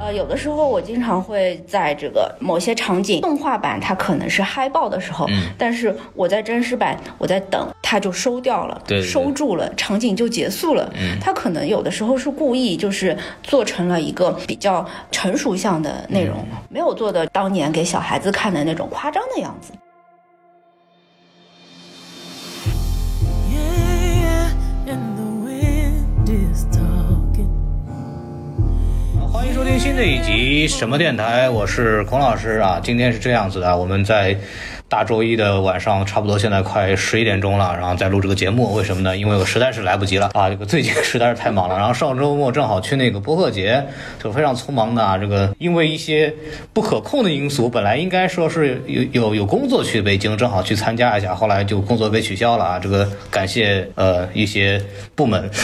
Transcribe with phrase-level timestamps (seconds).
[0.00, 5.50] 呃，有的时候我经常会在这个某些场景，动画版它可能是嗨爆的时候，嗯。
[5.58, 9.10] 但是我在真实版我在等，它就收掉了，对对对。
[9.10, 10.90] 收住了，场景就结束了。
[10.94, 11.18] 嗯。
[11.20, 16.56] 它可能有的时候是故意就是做成了一个比较成熟向的内容，嗯。
[16.68, 19.72] 没有做的当年给小孩子看的那种夸张的样子。
[29.68, 32.80] 最新的一集什么电台，我是孔老师啊。
[32.82, 34.34] 今天是这样子的，我们在
[34.88, 38.72] 大周一的晚上，差不多现在快十一点钟了，然后在录这个节目。
[38.74, 39.14] 为什么呢？
[39.14, 41.76] 因为我实在是来不及了啊，这个最近实在是太忙了。
[41.76, 43.84] 然后上周末正好去那个播客节，
[44.22, 46.34] 就非常匆忙的啊，这个因为一些
[46.72, 52.78] 不可控的因素，本来应该说是有有有工作去北京，正好去参加一下，后来就工作被取消了啊。
[52.78, 54.82] 这个感谢呃一些
[55.14, 55.50] 部门。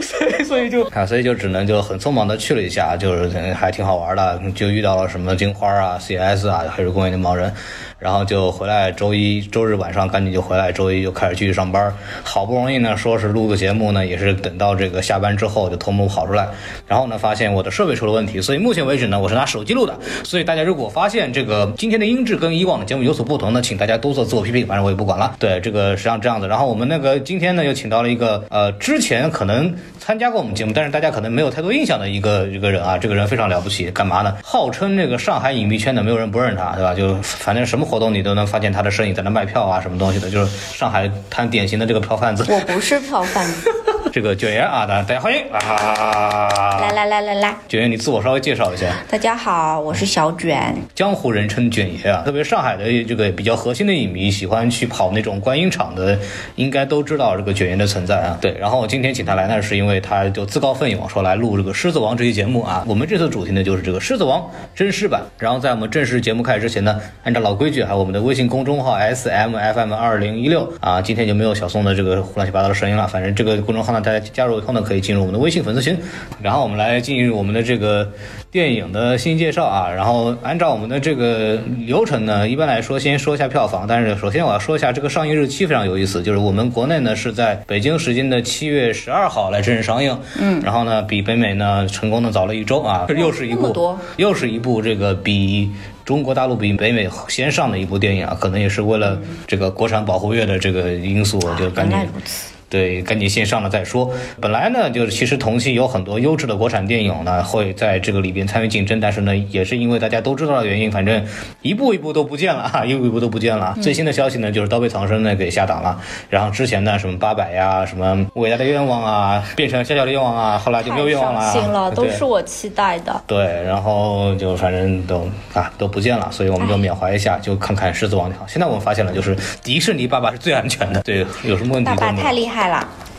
[0.00, 7.52] 所以所以就啊，所以就只能就很匆忙的去了一下，就是还挺好玩的，就遇到了什么金花啊、CS 啊、黑水公园那人，
[7.98, 11.92] 然后就回来，周一周日晚上赶紧就回来，周一就开始继续上班。
[12.22, 16.48] 好不容易呢，说是录个节目呢，也是等到这个下班之后就偷摸跑出来，
[16.86, 25.34] 然后呢发现我的设备出了问题，所以目前为止呢我是拿手机录的，所以大家如果发现这个今天的音质跟以往的节目有所不同呢，请大家多做自我批评，反正我也不管了。
[25.38, 26.48] 对，这个实际上这样子。
[26.48, 29.74] 然后我们那个今天呢又请到了一个呃之前可能
[30.06, 34.36] 参加过我们节目，但是大家可能没有太多印象的一个一个人啊，这个人非常了不起，干嘛呢？
[34.44, 36.92] 号称这个上海影迷圈的没有人不认他，对吧？
[36.92, 42.44] 就反正什么活动你都能发现他的身影在那卖票啊，什么东西的，就是上海滩典型的这个票贩子。
[42.52, 43.70] 我不是票贩子，
[44.12, 46.78] 这个卷爷啊，大大家欢迎啊！
[46.82, 48.86] 来来来来来，卷爷，你自我稍微介绍一下。
[49.08, 50.76] 大家好，我是小卷。
[50.94, 56.18] 江湖人称卷爷啊，特别上海的这个比较核心的影迷，喜欢去跑那种观影场的，
[56.56, 58.36] 应该都知道这个卷爷的存在啊。
[58.42, 62.84] 对，然后我今天请他来呢，是因为他就自告奋勇说来录这个《狮子王》这期节目啊。
[62.86, 64.40] 我们这次主题呢就是这个《狮子王》
[64.74, 65.22] 真实版。
[65.38, 73.06] 然后在我们正式节目开始之前呢，按照老规矩，还有我们的微信公众号 S M F M 二零一六啊，今天就没有小宋的这个乱七八糟的声音了。
[73.06, 75.96] 反正这个公众号呢，大家加入以后呢，可以进入我们的微信粉丝群。
[76.42, 78.10] 然后我们来进入我们的这个
[78.50, 79.90] 电影的新介绍啊。
[79.90, 95.70] 然后按照我们的这个流程呢，一般来说先说一下票房，但是首先我要说一下这个上映日期非常有意思，就是我们国内呢是在北京时间的七月十二号来正式上映，嗯，然后呢比北美呢成功的早了一周啊， 又是一部又是一部这个比。
[96.04, 102.53] 中国大陆比北美先上的一部电影啊，可能也是为了这个国产保护月的这个因素，就赶紧原来如此。
[102.74, 104.10] 对，赶紧先上了再说。
[104.40, 111.24] 本来呢，就是其实同期有很多优质的国产电影呢，会在这个里边参与竞争，但是呢，也是因为大家都知道的原因，反正
[111.62, 113.76] 一步一步都不见了啊， 一步一步都不见了。
[113.80, 115.96] 最新的消息呢，就是《刀背藏身》呢给下档了，
[116.28, 123.22] 然后之前呢，什么八百呀，什么伟大的愿望啊，变成小小的愿望啊，后来就没有愿望了啊，太伤心了，都是我期待的。
[123.28, 128.44] 对，然后就反正都啊都不见了，所以我们就缅怀一下，就看看《狮子王》就好。
[128.48, 131.90] 现在我们发现了，就是迪士尼爸爸是最安全的，对，有什么问题。
[131.94, 132.63] 爸爸太厉害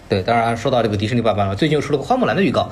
[0.08, 2.70] 对，当然说到这个迪士尼爸爸了，最近又出了个花木兰的预告，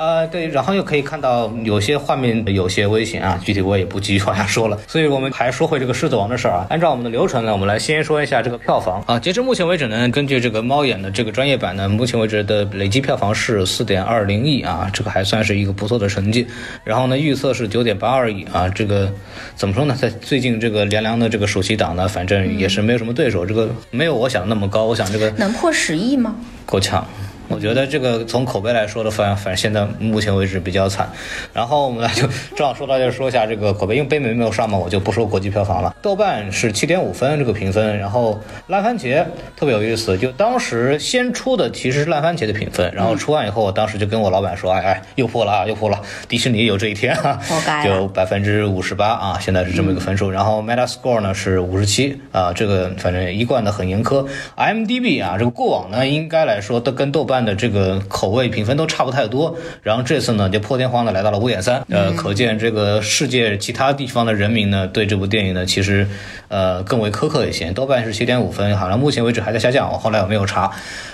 [0.00, 4.78] 呃，对，然后又可以看到有些画面有些危险啊，具体我也不继续往下说了。
[4.86, 6.66] 所以我们还说回这个狮子王的事儿啊。
[6.70, 9.18] 按照我们的流程呢，我们来先说一下这个票房啊。
[9.18, 16.46] 截至目前为止呢，根据这个猫眼的这个专业版呢，目前为止的累计票房是四点二零亿啊，这个还算是一个不错的成绩。
[16.82, 19.12] 然后呢，预测是九点八二亿啊，这个
[19.54, 19.94] 怎么说呢？
[19.94, 24.86] 在最近这个凉凉的这个暑期档呢，反正也是没有什么对手，这个没有我想的那么高。
[24.86, 26.34] 我想这个能破十亿吗？
[26.64, 27.06] 够呛。
[27.50, 31.10] 我觉得这个从口碑来说的，反反正现在目前为止比较惨。
[31.52, 35.94] 然后我们来就正好说到就说一下这个口碑，因为北美没有上嘛，我就不说国际票房了。
[36.00, 39.24] 豆瓣是七点五分这个评分，然后烂番茄
[39.56, 50.30] 特别有意思，就当时先出的其实是烂番茄的评分，然后出完以后，我当时就跟我老板说，哎哎，又破了啊，又破了，迪士尼有这一天啊活就百分之五十八啊，现在是这么一个分数。
[50.30, 54.24] 然后 Metascore 呢是五十七啊，这个反正一贯的很严苛。
[54.56, 66.06] IMDB 啊，这个过往呢应该来说都跟豆瓣的这个口味评分都差不太多，然后这次呢就破天荒的来到了五点三，呃，可见这个世界其他地方的人民呢对这部电影呢其实
[66.48, 67.70] 呃更为苛刻一些。
[67.72, 70.70] 豆瓣是七点五分，好像目前为止还在下降，我后来我没有查。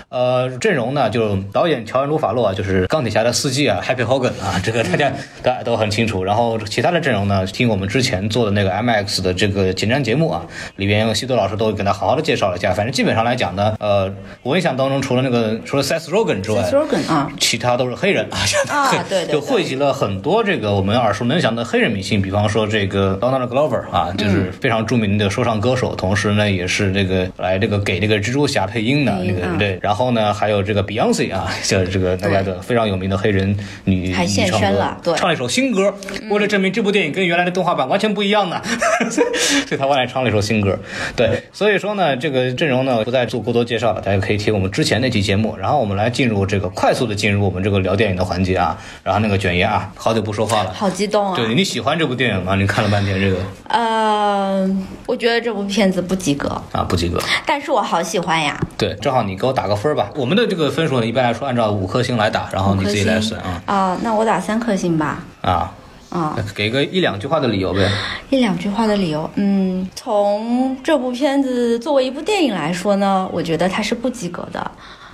[0.09, 5.13] 呃，阵容呢，就导演乔恩·卢法洛啊，就是钢铁侠的司机啊，Happy Hogan 啊，这个大家
[5.43, 6.23] 大家都很清楚。
[6.23, 12.73] 然后其他的阵容呢，听我们之前做的那个 MX 的这个简单节目啊，里边西多老师都给他好好的介绍了一下。
[12.73, 14.11] 反正基本上来讲呢，呃，
[14.45, 18.39] 我印象当中除了那个除了 Seth Rogen 之外 s，o g a n 啊，其他都是黑人啊，
[18.71, 19.33] 啊对对对。
[19.33, 35.95] 就汇集了很多这个我们耳熟能详的黑人明星，比方说这个 Donald Glover 啊，就是非常著名的说唱歌手，同时呢也是这个来这个给这个蜘蛛侠配音的那个对，然后呢还有这个 Beyonce 啊， 就是这个大家的非常有名的黑人女还现女唱歌身了对唱了一首新歌，
[36.31, 38.61] 为了证明这部电影跟原来的动画版完全不一样呢，
[39.11, 39.25] 所
[39.71, 40.79] 以他外来唱了一首新歌。
[41.15, 45.57] 对，所以说呢，这个阵容呢不再做过多介绍了，大家可以听我们之前那期节目。
[45.57, 48.77] 然后我们来进入这个快速的进入我们这个聊电影的环节啊。
[49.03, 50.73] 然后那个卷爷啊，好久不说话了。
[50.73, 51.37] 好激动啊！
[51.37, 52.55] 对你喜欢这部电影吗？
[52.57, 53.39] 你看了半天这个
[53.69, 54.69] 呃，
[55.07, 57.19] 我觉得这部片子不及格，啊，不及格。
[57.47, 58.59] 但是我好喜欢呀。
[58.77, 60.11] 对，正好你给我打个分吧。
[60.15, 65.25] 我们的这个分数呢，一般来说按照五颗星来打，然后你自己来审啊啊、那我打三颗星吧。
[65.43, 65.73] 啊，
[66.11, 67.91] 啊、给个一两句话的理由呗。
[68.31, 74.71] 一两句话的理由，嗯，从这部片子作为一部电影来说呢，我觉得它是不及格的。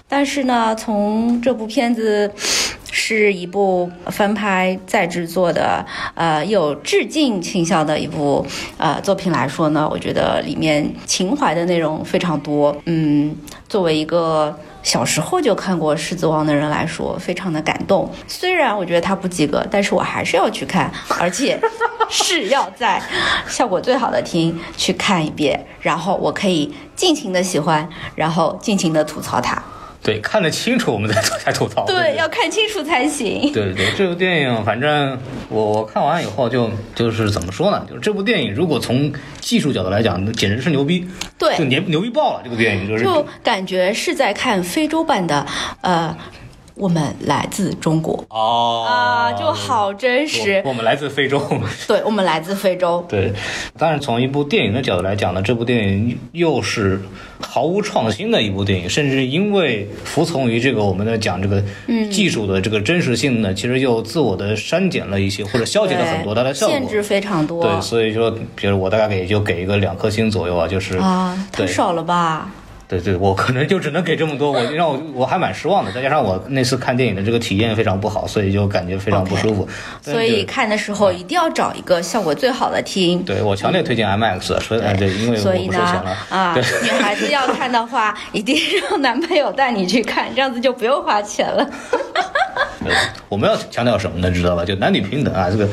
[0.09, 2.31] 但是呢，从这部片子
[2.95, 5.85] 是一部翻拍再制作的，
[6.15, 8.47] 呃，有致敬倾向的一部
[8.77, 12.77] 呃作品来说呢，我觉得里面情怀的内容非常多。
[12.85, 13.35] 嗯，
[13.67, 18.11] 作为一个小时候就看过《狮子王》的人来说，非常的感动。
[18.29, 21.59] 虽然我觉得它不及格，但是我还是要去看，而且
[22.11, 23.01] 是要在
[23.49, 29.63] 效果最好的厅去看一遍，然后我可以尽情的喜欢，然后尽情的吐槽它。
[30.03, 31.85] 对，看得清楚我们再才吐槽。
[31.87, 33.53] 对，要看清楚才行。
[33.53, 35.17] 对对对，这部电影反正
[35.49, 37.87] 我我看完以后就就是怎么说呢？
[37.89, 41.07] 就是这部电影如果从技术角度来讲，简直是牛逼，
[41.39, 42.41] 对就牛牛逼爆了。
[42.43, 45.47] 这部电影就是就感觉是在看非洲版的，
[45.83, 46.17] 呃，
[46.75, 50.71] 我们来自中国哦啊，就好真实我。
[50.71, 51.41] 我们来自非洲。
[51.87, 53.05] 对，我们来自非洲。
[53.09, 53.33] 对，
[53.79, 57.01] 但是从一部电影的角度来讲呢，这部电影又是
[57.41, 66.75] 毫无创新的一部电影，甚至因为服从于这个我们的讲这个嗯技术的这个真实性呢，其实又自我的删减了一些，或者消解了很多它的效果。
[66.77, 67.63] 限制非常多。
[67.63, 72.51] 对，所以说，比如我大概也就给一个两颗星左右啊，就是啊，太少了吧？
[72.93, 79.67] 对对，我可能就只能给这么多，我 让我我还蛮失望的，再加上我那次看电影的这个体验非常不好，所以就感觉非常不舒服。
[80.03, 83.23] 所以看的时候一定要找一个效果最好的厅。
[83.23, 85.79] 对我强烈推荐 IMAX，所以对，因为我所以呢
[86.29, 88.55] 啊，女孩子要看的话，一定
[88.91, 91.67] 让男朋友带你去看，这样子就不用花钱了。
[92.85, 92.93] 对，
[93.29, 94.31] 我们要强调什么呢？
[94.31, 94.65] 知道吧？
[94.65, 95.69] 就男女平等啊，这个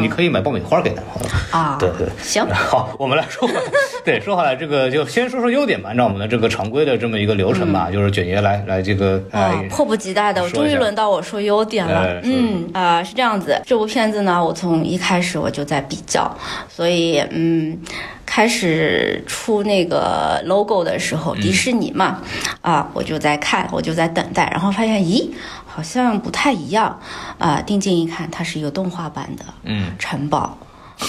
[0.00, 1.28] 你可以买爆米花给男朋友。
[1.50, 1.76] 啊。
[1.78, 3.48] 对对，行好，我们来说
[4.04, 12.00] 对，说回来，这个就先说说优点吧，按照我们的这个常规的这么一个流程吧，就是卷爷来来这个啊哎，迫不及待的，我终于轮到我说优点了。
[12.00, 12.20] 哎。
[12.24, 16.34] 嗯啊、是这样子，这部片子呢，我从一开始我就在比较，
[16.68, 17.78] 所以嗯，
[18.24, 21.18] 开始出那个 logo 的时嗯。
[21.18, 22.20] 候，迪士尼嘛，
[22.62, 25.28] 啊，我就在看，我就在等待，然后发现，咦，
[25.74, 27.00] 好像不太一样，
[27.36, 30.56] 啊，定睛一看，它是一个动画版的，嗯城堡，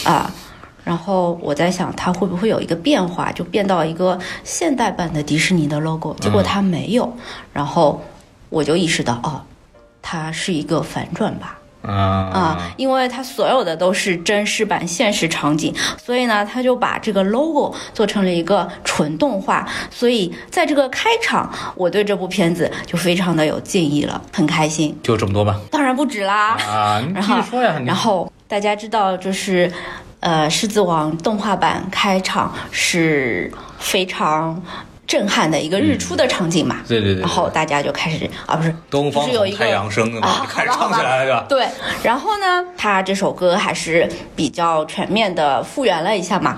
[0.03, 0.31] 啊。
[0.83, 6.15] 然后我在想，它会不会有一个变化，就变到一个现代版的迪士尼的 logo？
[6.19, 7.15] 结果它没有。
[7.53, 8.01] 然后
[8.49, 9.41] 我就意识到，哦，
[10.01, 11.59] 它是一个反转吧。
[11.85, 15.73] 啊啊，因为它所有的都是真实版现实场景，
[16.03, 19.67] 所以呢，他就把这个 logo 做成了一个纯动画。
[19.89, 24.97] 所以在这个开场，我对这部片子就非常的有敬意了，很开心。
[25.03, 25.59] 就这么多吧。
[25.71, 27.77] 当然不止啦，啊，你然后继续说呀。
[27.79, 29.71] 你然后大家知道，就是
[30.19, 34.61] 呃，《狮子王》动画版开场是非常
[35.07, 36.77] 震撼的一个日出的场景嘛。
[36.87, 41.45] 对对对对然后大家就开始啊，不是东方是有一个太阳升的嘛，啊 开始唱起来了？
[41.49, 41.67] 对，
[42.03, 46.57] 然后呢，他这首歌还是比较全面的复原了一下嘛。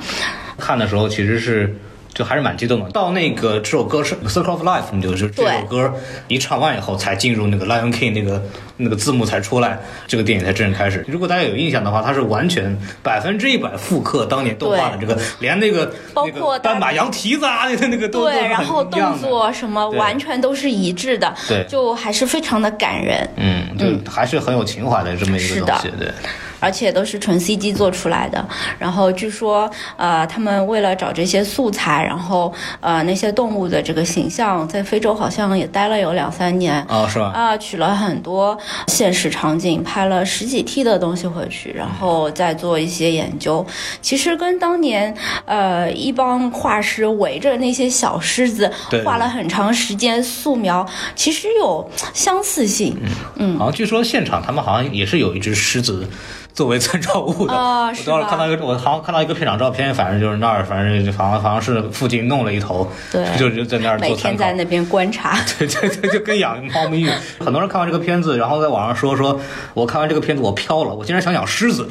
[0.57, 1.75] 看的时候其实是。
[2.13, 2.89] 就还是蛮激动的。
[2.91, 5.93] 到那个这首歌是《Circle of Life》，就是这首歌
[6.27, 8.43] 一唱完以后，才进入那个 Lion King 那个
[8.77, 11.05] 那个字幕才出来，这个电影才真正开始。
[11.07, 23.29] 如果大家有印象的话，它是完全百分之一百复刻当年动画的这个，连那个包括斑马羊蹄子啊，那个那个都都对，然后动作什么完全都是一致的，对就还是非常的感人。
[23.35, 26.11] 嗯，就还是很有情怀的这么一个东西，对。
[26.59, 28.45] 而且都是纯 CG 做出来的。
[28.79, 36.81] 然后据说，呃，他们为了找这些素材，然后呃那些动物的这个形象，在非洲好像也待了有两三年。
[36.83, 37.31] 啊，是吧？
[37.33, 43.65] 啊，取了很多现实场景，拍了十几 T 的东西回去，然后再做一些研究。
[44.01, 48.71] 其实跟当年呃一帮画师围着那些小狮子
[49.03, 52.97] 画了很长时间素描，其实有相似性。
[53.35, 56.07] 嗯好像据说现场他们好像也是有一只狮子
[56.57, 57.53] 作为参照物的。
[57.53, 64.53] 我当时看到一个，我好像看到一个片场照片，反正就是那儿，反正好像好像是附近弄了一头，对就就在那儿每做参考天在。
[64.53, 67.07] 那边观察， 对对对，就跟养猫咪。
[67.39, 69.39] 很多人看完这个片子，然后在网上说说，
[69.75, 71.87] 我看完这个片子我飘了，我竟然想养狮子，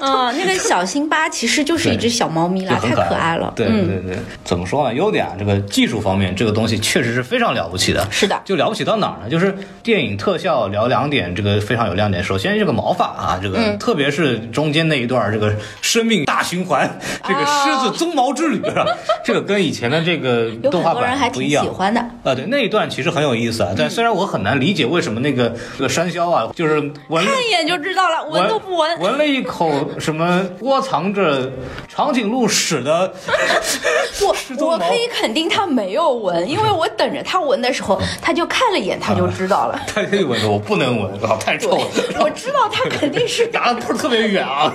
[0.00, 3.50] 啊，那个小辛巴其实就是一只小猫咪就啦，太可爱了。
[3.56, 4.92] 对嗯，对对，怎么说呢？
[4.92, 8.06] 优点啊，这个技术方面，这个东西确实是非常了不起的。
[8.10, 9.30] 是的就了不起到哪儿呢？
[9.30, 12.22] 就是电影特效聊两点，这个非常有亮点。
[12.22, 18.60] 首先，这个毛发啊，这个、嗯特别是中间那一段，这个生命大循环，这个狮子鬃毛之旅？
[19.24, 21.70] 这个跟以前的这个有动画版不一样喜。
[21.70, 22.00] 欢的。
[22.00, 26.74] 啊，对，那一段其实很有意思啊，但虽然我很难理解为什么那个这个山魈啊，就是
[27.08, 28.98] 闻看一眼就知道了，闻都不闻。
[29.00, 31.50] 闻了一口什么窝藏着
[31.86, 33.12] 长颈鹿屎的
[34.20, 39.80] 我我可以肯定他没有闻，因为我等着他闻的时候，他就看了一眼，他就知道了。
[39.86, 41.86] 他可以闻着我不能闻，老，太臭了。
[42.20, 44.74] 我知道他肯定是拿的不是特别远啊，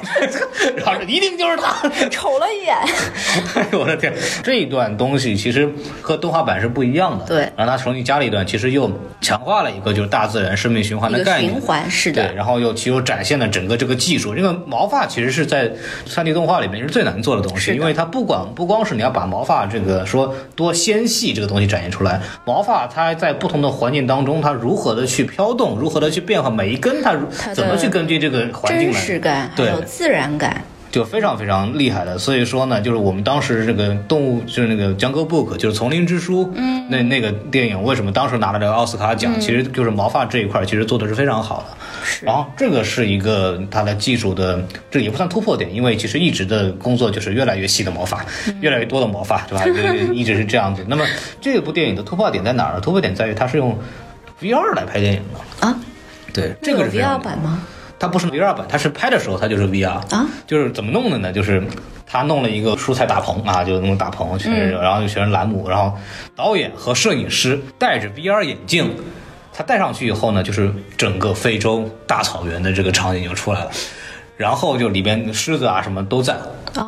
[0.76, 1.74] 然后一定就是他。
[2.10, 2.76] 瞅了一眼。
[3.56, 5.70] 哎呦我的天，这一段东西其实
[6.02, 7.26] 和动画版是不一样的。
[7.26, 11.54] 对然后他重新加了一段，其实又强化了一个就是大自然生命循环的概念。
[11.54, 14.34] 循环是的对，然后又其实展现了整个这个技术。
[14.34, 15.72] 这个毛发其实是在
[16.06, 27.16] 三 D 动画里面是最难做的东西，因为它不管不光是你要把毛发这个说多纤细这个东西展现出来，毛发它在不同的环境当中，它如何的去飘动，如何的去变化，每一根它
[27.54, 30.64] 怎么去根据这个环境真来实感还对有自然感。
[30.92, 32.20] 就非常非常厉害的。
[32.20, 39.34] 所以说呢，就是我们当时这个动物，就是那个《Jungle Book》，就是《丛林之书》，嗯，那那个电影为什么当时拿了这个奥斯卡奖？
[39.40, 41.78] 其实就是毛发这一块，其实做的是非常好的。
[42.06, 48.24] 是然后这个是一个它的技术的，这也不算突破点，因为其实一直的工作就是越来越细的毛发，
[48.62, 49.66] 越来越多的毛发，对吧？
[49.66, 50.86] 就一直是这样子。
[50.88, 51.04] 那么
[51.42, 52.80] 这部电影的突破点在哪儿呢？
[52.80, 53.76] 突破点在于它是用
[54.40, 55.68] VR 来拍电影的。
[55.68, 55.76] 啊，
[56.32, 57.64] 对，这个是 VR 版吗？
[58.04, 61.32] 它不是 VR 版，它是拍的时候它就是 VR 啊，就是怎么弄的呢？
[61.32, 61.64] 就是
[62.06, 65.98] 他弄了一个蔬菜大棚啊，就弄大棚全是，然后就全是栏目，然后
[66.36, 68.94] 导演和摄影师戴着 VR 眼镜，
[69.54, 73.72] 他戴上去以后呢，就是整个非洲大草原的这个场景就出来了。
[74.36, 76.36] 然后就里边狮子啊什么都在，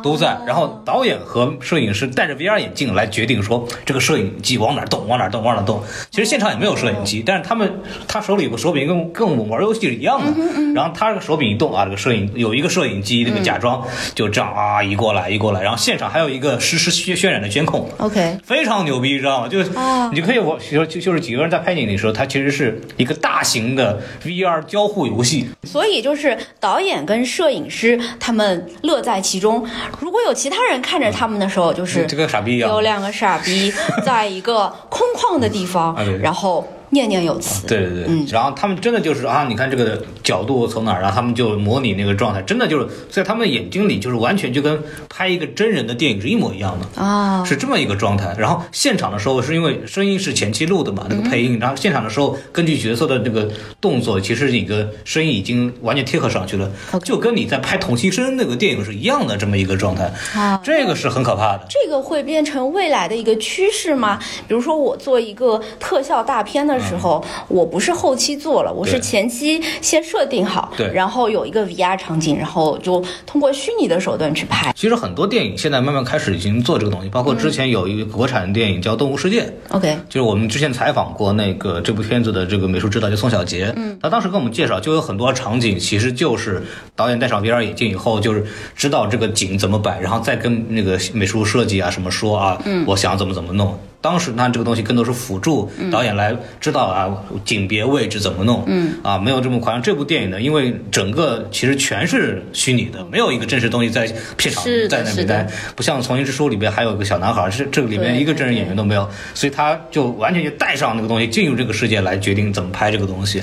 [0.02, 0.36] 都在。
[0.46, 5.82] 然后导演和摄影师戴着 VR 眼镜来决定说这个摄影机往哪儿动，往哪儿动，往哪儿动。
[6.10, 7.72] 其实现场也没有摄影机，但是他们
[8.06, 10.32] 他手里有个手柄跟跟我们玩游戏是一样的。
[10.74, 13.82] 然后他这个手柄一动啊，这个摄影有一个摄影机，这个假装
[14.14, 17.88] 就这样啊移过来移过来，然后现场还有一个实时渲渲染的监控。
[17.98, 19.48] OK，非常牛逼，知道吗？
[19.48, 25.48] 就是啊你就可以我就就就是几个人在拍电影的时候，它其实是一个大型的 VR 交互游戏。
[25.64, 29.66] 所以就是导演跟摄影师他们乐在其中。
[30.00, 33.72] 如果有其他人看着他们的时候，就是这个傻逼有两个傻逼
[34.04, 37.66] 在一个空旷的地方然后念念有词。
[37.66, 47.02] 对对对，嗯然后他们真的就是啊，你看这个角度从哪儿，然后他们就模拟那个状态，真的就是在他们眼睛里，就是完全就跟拍一个真人的电影是一模一样的。
[47.02, 53.48] 啊，是这么一个状态，然后现场的时候是因为声音是前期录的嘛，那个配音，然后现场的时候根据角色的那个
[53.80, 56.70] 动作，其实你的声音已经完全贴合上去了
[57.02, 61.66] 就跟你在拍同期声那个电影是一样的这么一个状态，啊这个是很可怕的。
[61.68, 64.18] 这个会变成未来的一个趋势吗？
[64.48, 70.92] 比如说，我做一个特效大片的时候，我不是后期做了，我是前期先设定好，对。
[70.92, 74.72] 然后有一个 VR 场景，然后就通过虚拟的手段去拍。
[74.74, 86.62] 其实很多电影现在慢慢开始已经做这个东西，包括之前有一个国产电影叫《动物世界》，OK，就是我们之前采访过那个这部片子的这个美术指导叫宋小杰，嗯，他当时跟我们介绍，就有很多场景其实就是
[86.94, 93.78] 导演戴上 VR 眼镜以后，就是知道这个景怎么摆，然后再跟那个美术设计啊什么说啊，嗯，我想怎么怎么弄。
[94.06, 97.12] 当时那这个东西更多是辅助导演来知道啊
[97.44, 98.94] 景别位置怎么弄，嗯。
[99.02, 99.82] 啊没有这么夸张。
[99.82, 105.26] 这部电影呢，因为整个其实全是虚拟的，没有一个真实东西在片场在那边。
[105.26, 105.44] 待，
[105.74, 113.42] 不像《丛林之书》里边还有一个小男孩，是这个里面一个真人演员都没有，所以他就完全就带上那个东西进入这个世界来决定怎么拍这个东西。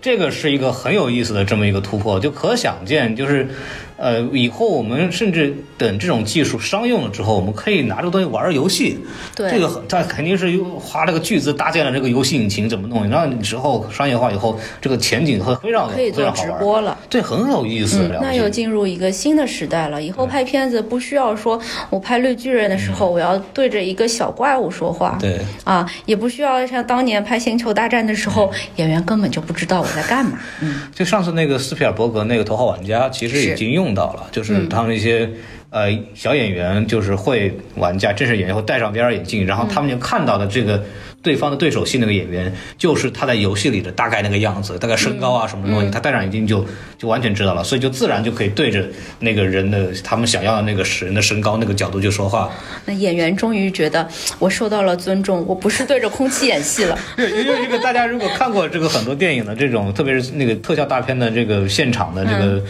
[0.00, 3.48] 这个是一个很有意思的这么一个突破，就可想见，就是
[3.96, 8.98] 呃，以后我们甚至等这种技术商用了之后，我们可以拿这个东西玩游戏。
[9.34, 13.08] 对这个很它肯定是又花了个巨资搭建了这个游戏引擎，怎么弄？
[13.08, 16.96] 然后你之后商业化以后，这个前景会非常可以做直播了。
[17.08, 20.02] 对很有意思，那又进入一个新的时代了。
[20.02, 21.60] 以后拍片子不需要说，
[21.90, 25.18] 我拍绿巨人的时候，我要对着一个小怪物说话。
[25.20, 25.40] 嗯对。
[25.64, 30.38] 啊，也不需要像当年拍《星球大战》的时候，演员根本就不知道我在干嘛。
[30.60, 35.28] 嗯，就上次那个斯皮尔伯格那个《头号玩家》，其实已经用到了，就是他们一些、
[35.70, 40.80] 呃小演员，就是会玩家，正式演员会戴上 VR 眼镜，然后他们就看到的这个
[41.20, 46.64] 对方的对手戏那个演员，就是他在游戏里的大概那个样子，大概身高啊什么东西，他戴上眼镜就
[46.96, 48.86] 就完全知道了，所以就自然就可以对着
[49.18, 52.50] 那个人的他们想要的那个人的身高那个角度就说话。
[52.84, 54.06] 那演员终于觉得
[54.38, 56.96] 我受到了尊重，我不是对着空气演戏了。
[57.16, 62.44] 对，因为这个大家如果看过这个很多电影的这种，特别是那个特效大片的这个现场的这个。
[62.44, 62.62] 这个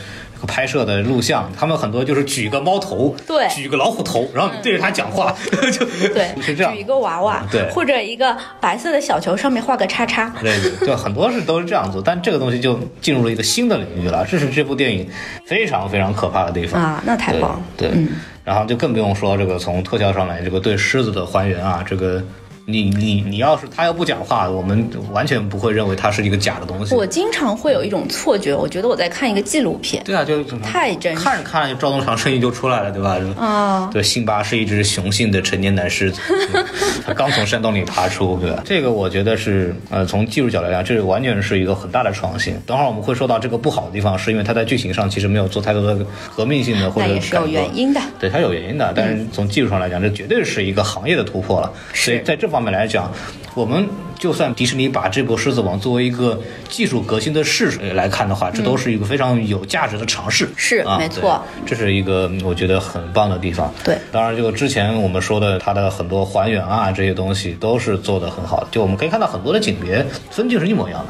[0.47, 3.47] 拍摄的录像，他们很多就是举个猫头，对。
[3.49, 5.35] 举个老虎头，然后你对着他讲话，
[5.73, 6.73] 就对，是这样。
[6.73, 6.85] 举一。
[6.85, 7.71] 个娃娃，对。
[7.71, 10.31] 或者一个白色的小球，上面画个叉叉。
[10.41, 15.09] 对对，就很多是都是这样做，但这个东西就进入了一个新的领域了，这是这部电影
[15.47, 16.83] 非常非常可怕的地方。
[16.83, 17.61] 啊那太棒了。
[17.77, 18.07] 对，对
[18.45, 22.23] 然后就更不用说这个从特效上来，这个对狮子的还原啊，这个
[22.67, 26.95] 你你你要是他要不讲话，我们完全不会认为它是一个假的东西。
[26.95, 30.03] 我经常会有一种错觉，我觉得我在看一个纪录片。
[30.05, 33.19] 对啊，就太真实看着看着，赵忠祥声音就出来了，对吧？
[33.19, 36.21] 就啊对，辛巴是一只雄性的成年男狮子，
[36.55, 36.65] 嗯
[37.07, 38.63] 他刚从山洞里爬出，对吧？
[38.65, 42.57] 这个我觉得是，呃，从技术角度来讲，这完全是一个很大的创新。
[42.67, 45.99] 等会儿我们会说到这个不好的地方，是因为它在剧情上其实没有做太多的
[46.35, 48.01] 革命性的或者那也是有原因的。
[48.19, 51.71] 对，它有原因的，但是从技术上来讲，这绝对是一个行业的突破了。
[51.93, 53.11] 所以在这方面来讲，
[53.53, 60.49] 我们就算迪士尼把这部《狮子王》作为一个技术革新的试水来看的话，这都是一个非常有价值的尝试。
[60.57, 63.75] 是啊，没错，这是一个嗯我觉得很棒的地方。
[63.83, 71.07] 对当然就之前我们说的它的很多还原啊这些东西都是做的很好的，就我们可以看到很多的景别分镜是一模一样的。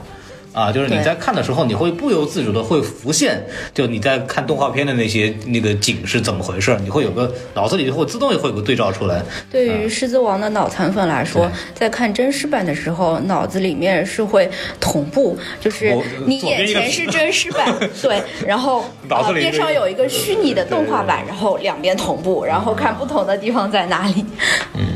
[0.55, 3.45] 啊，就是你在看的时候，你会不由自主的会浮现，
[3.75, 9.21] 就你在看动画片的那些那个景是怎么回事，你会有个脑子里会自动会有个对照出来。
[9.51, 15.93] 对于《狮子王》的脑残粉来说，在看真实版的时候，脑子里面是会同步，就是
[16.27, 24.25] 你眼前是真实版， 对，然后呃 脑子里边上有一个虚拟的动画版，然后两边同步，然后看不同的地方在哪里。
[24.75, 24.87] 嗯，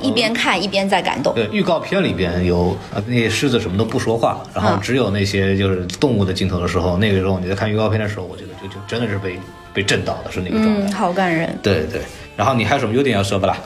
[0.00, 1.34] 一边看一边在感动。
[1.34, 9.38] 对，预告片里边有啊那些狮子什么都不说话，然后嗯只有那些就是动物的镜头的时候，那个时候你在看预告片的时候，我觉得就就真的是被
[9.72, 10.86] 被震到的是那个状态。
[10.88, 11.58] 嗯，好感人。
[11.62, 12.02] 对对，
[12.36, 13.56] 然后你还有什么优点要说不啦？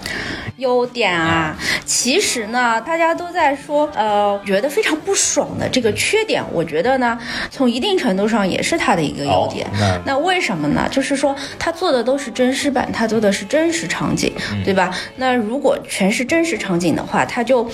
[0.58, 1.54] 优点啊，
[1.84, 7.18] 其实呢，大家都在说，呃，觉得非常不爽的这个缺点，我觉得呢，
[7.50, 9.66] 从一定程度上也是它的一个优点。
[9.66, 10.88] 哦那为什么呢？
[10.90, 14.90] 就是说，它做的都是真实版，它做的是真实场景，嗯对吧？
[15.16, 17.68] 那如果全是真实场景的话，它就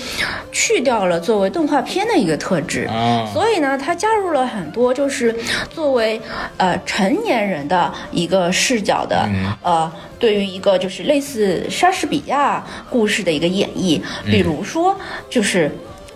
[0.51, 2.83] 去掉了作为动画片的一个特质。
[2.87, 5.33] 啊所以呢，它加入了很多就是
[5.69, 6.21] 作为
[6.57, 9.29] 呃成年人的一个视角的、
[9.61, 9.89] 呃，
[10.23, 14.97] 对于一个就是类似莎士比亚故事的一个演绎，比如说
[15.29, 15.69] 就是。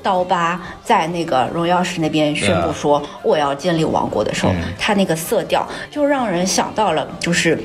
[0.03, 7.59] 刀疤在那个荣耀石那边宣布说我要建立王国的时候，他那个色调就让人想到了，就是，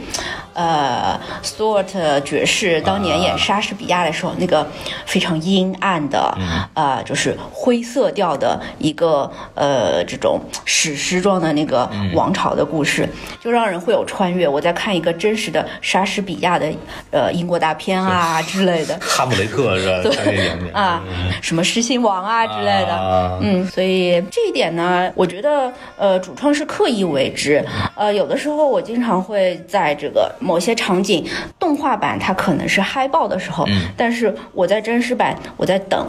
[0.55, 4.67] 呃，斯沃特爵士当年演莎士比亚的时候，那个
[5.07, 6.37] 非常阴暗的，
[6.75, 13.09] 呃，就是灰色调的一个呃这种史诗状的那个王朝的故事，
[13.41, 14.47] 就让人会有穿越。
[14.47, 16.71] 我在看一个真实的莎士比亚的
[17.11, 18.99] 呃英国大片啊 之类的。
[19.01, 20.11] 哈姆雷特是吧？
[20.15, 21.03] 他这演的啊，
[21.41, 27.65] 什么狮心王啊之类的，啊嗯，所以这一点呢，我觉得呃，主创是刻意为之。
[27.95, 31.25] 呃，有的时候我经常会在这个某些场景
[31.59, 36.07] 动画版它可能是嗨爆的时候，嗯但是我在真实版我在等。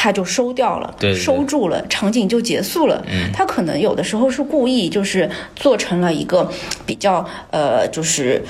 [0.00, 3.04] 它就收掉了，对对对收住了，场景就结束了。
[3.08, 6.48] 嗯，它可能有的时候是故意，就是做成了一个
[6.86, 8.40] 比较呃，就是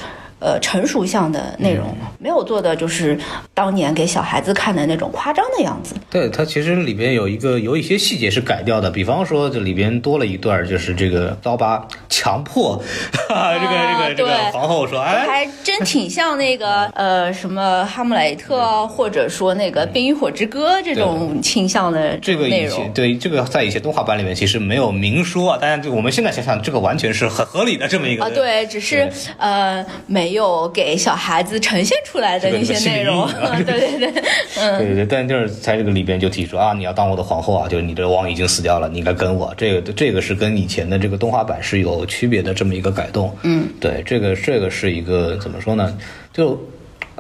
[0.41, 2.07] 呃成熟向的内容，嗯。
[2.19, 3.19] 没有做的就是
[3.55, 5.95] 当年给小孩子看的那种夸张的样子。
[6.11, 12.83] 对，它其实里边有一个有一些细节是改掉的，比方说这里边多了一段，就是这个刀疤强迫
[13.29, 14.51] 这个这个这个对。
[14.53, 22.91] 皇后说，哎，还真挺像那个呃什么哈姆雷特，或者说那个《冰与火之歌》这种倾向的这个内容。
[22.93, 33.27] 对这个在一些动画版里面其实没有明说啊，但是我们现在想想，这个完全是很合理的这么一个啊，对，只是呃，没没有给小孩子呈现出来的一些内容。
[33.65, 34.23] 对对对，
[34.57, 39.55] 嗯，对对对，但就是在这个里边就提出啊，你要当我的皇后啊，就是你的王已经死掉了，你应该跟我。
[39.57, 43.35] 这个这个是跟以前的这个动画版是有区别的这么一个改动。
[43.43, 45.97] 嗯，对，这个这个是一个怎么说呢？
[46.31, 46.61] 就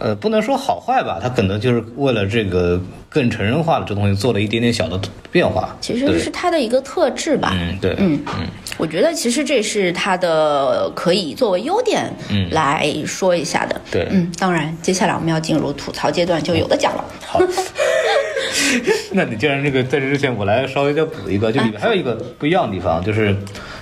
[0.00, 5.00] 呃，不能说好坏吧，它可能就是为了这个更成人化的这东西做了一点点小的
[5.32, 5.76] 变化。
[5.80, 7.52] 其实是它的一个特质吧。
[7.52, 13.80] 嗯，对，嗯嗯我觉得其实这是它的可以作为优点嗯来说一下的。
[13.90, 17.04] 对嗯，当然，接下来我们要进入吐槽阶段，就有的讲了。
[17.26, 17.40] 好，
[19.12, 23.34] 那你既然这个在这之前，我来稍微再补一个，就里面还有一个不一样的地方，就是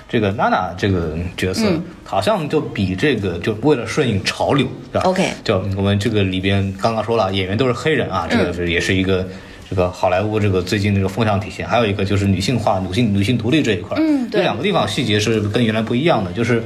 [0.09, 1.81] 这个娜娜这个角色，嗯。
[2.03, 9.27] 好像就比这个就为了顺应潮流，对吧？OK 就我们这个里边刚刚说了，演员都是黑人啊，这个是也是一个。
[9.69, 14.39] 这个好莱坞这个最近这个风向体现，还有一个就是女性化、女性女性独立这一块，嗯对。
[14.39, 16.63] 这两个地方细节是跟原来不一样的，就是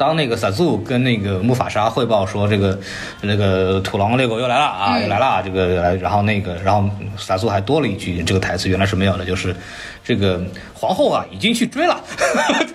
[0.00, 2.80] 当那个萨祖跟那个木法沙汇报说这个
[3.20, 5.02] 那个土狼猎狗又来了啊，嗯。
[5.02, 9.54] 又来了，这个来，然后那个然后萨祖还多了一句这个台词，原来是没有的，就是
[10.02, 12.02] 这个皇后啊已经去追了，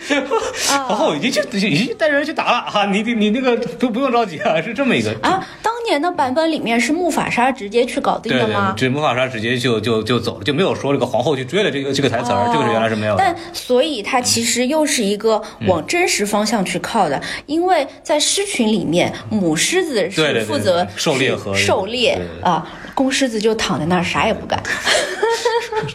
[0.87, 8.73] 皇后已经去已经带着人去打了哈，你你你那个都不用着急啊，是这么一个啊，当年的版本里面是木法沙直接去搞定对对，的吗？
[8.75, 13.23] 这木法沙直接就就就走了，就没有说这个皇后去追了这个这个台词儿，这个是原来是没有的。
[13.23, 24.61] 哦但所以它其实又是一个往真实方向去靠的，因为在狮群里面，母狮子对对对是负责狩猎和狩猎对对对啊，公狮子就躺在那儿啥也不干。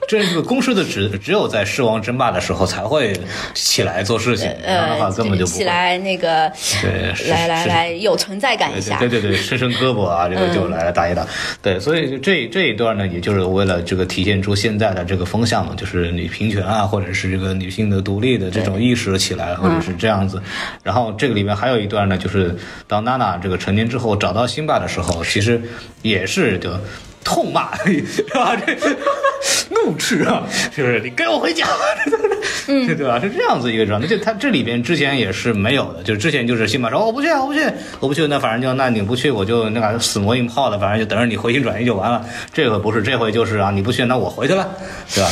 [0.08, 3.18] 这这个公狮的只只有在狮王争霸的时候才会
[3.54, 5.50] 起来做事情，这样的话呃，根本就不。
[5.52, 6.50] 起来那个，
[6.80, 8.98] 对来来来，有存在感一下。
[8.98, 11.26] 对对对，伸伸胳膊啊，这个就来打一打。
[11.60, 20.40] 对，所以这这一段呢，也就是为了这个体现出现在的这个风向嘛，就是女平权啊，或者是这个女性的独立的这种意识起来，或者是这样子。
[20.82, 25.60] 然后这个里面还有一段呢，就是当娜娜这个成年之后找到辛巴的时候，其实
[26.02, 26.70] 也是就。
[27.24, 28.56] 痛骂， 是吧？
[28.56, 28.74] 这
[29.70, 30.42] 怒斥啊，
[30.74, 31.66] 是不是你跟我回家，
[32.68, 33.18] 嗯，对吧？
[33.20, 34.06] 是这样子一个状态。
[34.06, 37.60] 就他这里边之前也是没有的，就是之前就是辛巴说我不去，我不去，
[38.00, 42.24] 我不去，那反正就那你不去，我就那个死磨硬泡的，反正就等着你回心转意就完了。
[42.52, 44.68] 这回不是，这回就是啊，你不去，那我回去了，
[45.14, 45.30] 对吧？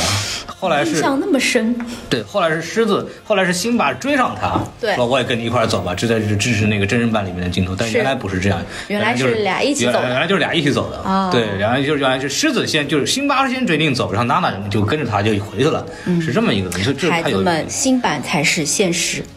[0.59, 1.73] 后来是印象那么深，
[2.09, 15.85] 对，后来是狮子，后来是辛巴追上他，对说我也跟你一块走吧，这在是支持那个真人版里面的镜头，但是原来不是这样，原来就是俩一起走的原来原来就是俩一起走的，哦对，原来就是原来是狮子先就是辛巴先决定走，然后娜娜就跟着他就回去了，
[16.21, 19.23] 是这么一个，就这孩子们新版才是现实。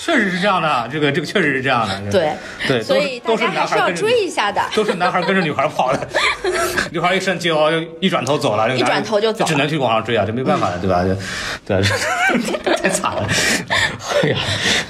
[0.00, 2.32] 确实是这样的，这个这个确实是这样的，对
[2.66, 4.62] 对，所以大都是男孩跟着追一下的。
[4.74, 6.08] 都是男孩跟着女孩跑的，
[6.90, 11.04] 女孩一生气哦，就一转头走了，一转头就走了只能去往上追啊，这没办法的，对吧？
[11.04, 11.14] 就
[11.66, 11.82] 对，
[12.80, 13.28] 太惨了，
[14.22, 14.36] 哎呀，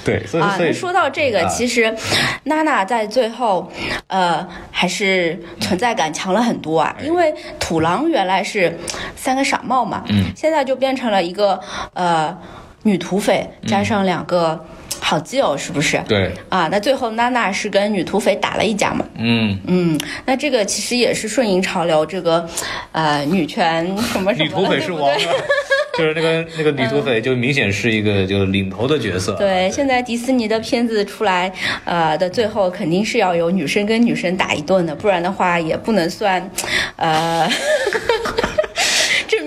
[0.03, 1.47] 对，所以啊，说到这个，啊。
[1.47, 1.95] 其实
[2.43, 3.71] 娜娜在最后，
[4.07, 6.95] 呃，还是存在感强了很多啊。
[7.03, 8.77] 因为土狼原来是
[9.15, 10.25] 三个傻帽嘛，嗯。
[10.35, 11.59] 现在就变成了一个
[11.93, 12.35] 呃
[12.83, 14.65] 女土匪加上两个
[14.99, 16.01] 好基友，是不是？
[16.07, 19.57] 对，啊，那最后娜娜是跟女土匪打了一架嘛，嗯。
[19.67, 22.47] 嗯，那这个其实也是顺应潮流，这个
[22.91, 25.17] 呃女权什么什么，女土匪是对不对王啊，
[25.97, 29.33] 就是那个那个女土匪，就明显是一个就领头的角色。
[29.33, 31.51] 对，现在迪士尼的片子出来，
[31.85, 36.49] 呃的最后肯定是要有女生跟女生打一顿的，不然的话也不能算，
[36.95, 38.49] 呃，正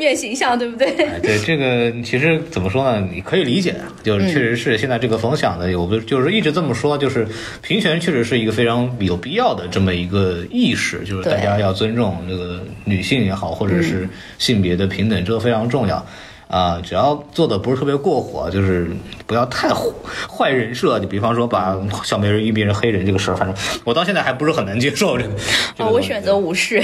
[0.03, 0.89] 面形象，对不对？
[1.07, 3.09] 哎，对这个其实怎么说呢？
[3.13, 7.27] 你可以理解，就是确实是现在这个风向的，我们就是一直这么说，就是
[7.63, 16.05] 平权确实是一个非常有必要的这么一个意识，就是大家要尊重这个女性也好，或者是性别的平等，这个非常重要。
[16.53, 18.91] 啊，只要做的不是特别过火，就是
[19.27, 19.87] 不要太坏
[20.29, 21.01] 坏人设。
[21.01, 25.91] 就比方说把小美人鱼变成黑人这个事儿，反正我到现在还不是很能接受这个。
[25.91, 26.83] 我选择无视。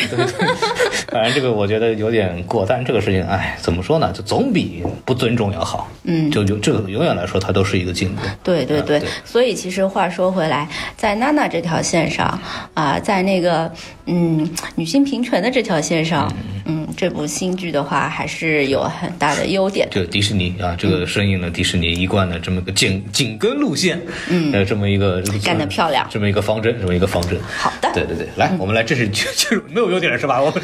[1.08, 4.10] 反正这个我觉得有点过，但是这个事情，哎，怎么说呢？
[4.12, 5.86] 就总比不尊重要好。
[6.04, 8.22] 嗯就就这个永远来说，它都是一个进步。
[8.42, 12.40] 对对对所以其实话说回来，在娜娜这条线上
[12.72, 13.70] 啊、在那个
[14.06, 16.32] 嗯女性平权的这条线上，
[16.64, 19.88] 嗯，这部新剧的话还是有很大的优点。
[19.90, 27.40] 就迪士尼啊，这个顺应了迪士尼一贯的这么个紧紧跟路线，嗯呃，这么一个干得漂亮这么一个方针，这么一个方针。
[27.56, 30.42] 好的，对对对，来，我们来，这是进进入没有优点了是吧？
[30.42, 30.62] 我们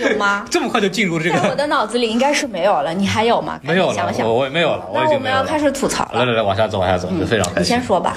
[0.00, 0.44] 有吗？
[0.50, 3.60] 这么快就进入这在我的脑子里应该是没有了，你还有吗？
[3.62, 4.34] 没有了，想想我。
[4.34, 5.42] 我也没有了，我已那我经没有了。
[5.42, 6.20] 们要开始吐槽了。
[6.20, 7.82] 来来来，往下走，往下走，就非常开心你先。
[7.82, 8.16] 说吧。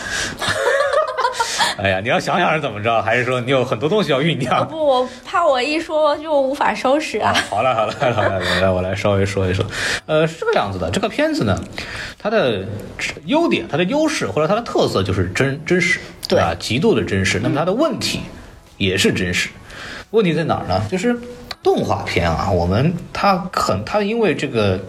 [1.82, 4.66] 哎呀，你要想想是怎么着，还是说你有很多东西要酝酿？
[4.68, 7.34] 不，我怕我一说就无法收拾啊。
[7.50, 9.66] 好了好了好了，好了来我来稍微说一说。
[10.06, 11.62] 呃，是这个样子的，这个片子呢，
[12.18, 12.66] 它的
[13.26, 17.40] 优点、它的优势或者它的特色就是真真实，对啊，极度的真实。
[17.44, 18.22] 那么它的问题
[18.78, 19.50] 也是真实。
[20.12, 20.82] 问题在哪儿呢？
[20.90, 21.14] 就是
[21.62, 24.80] 动画片啊，我们它很它因为这个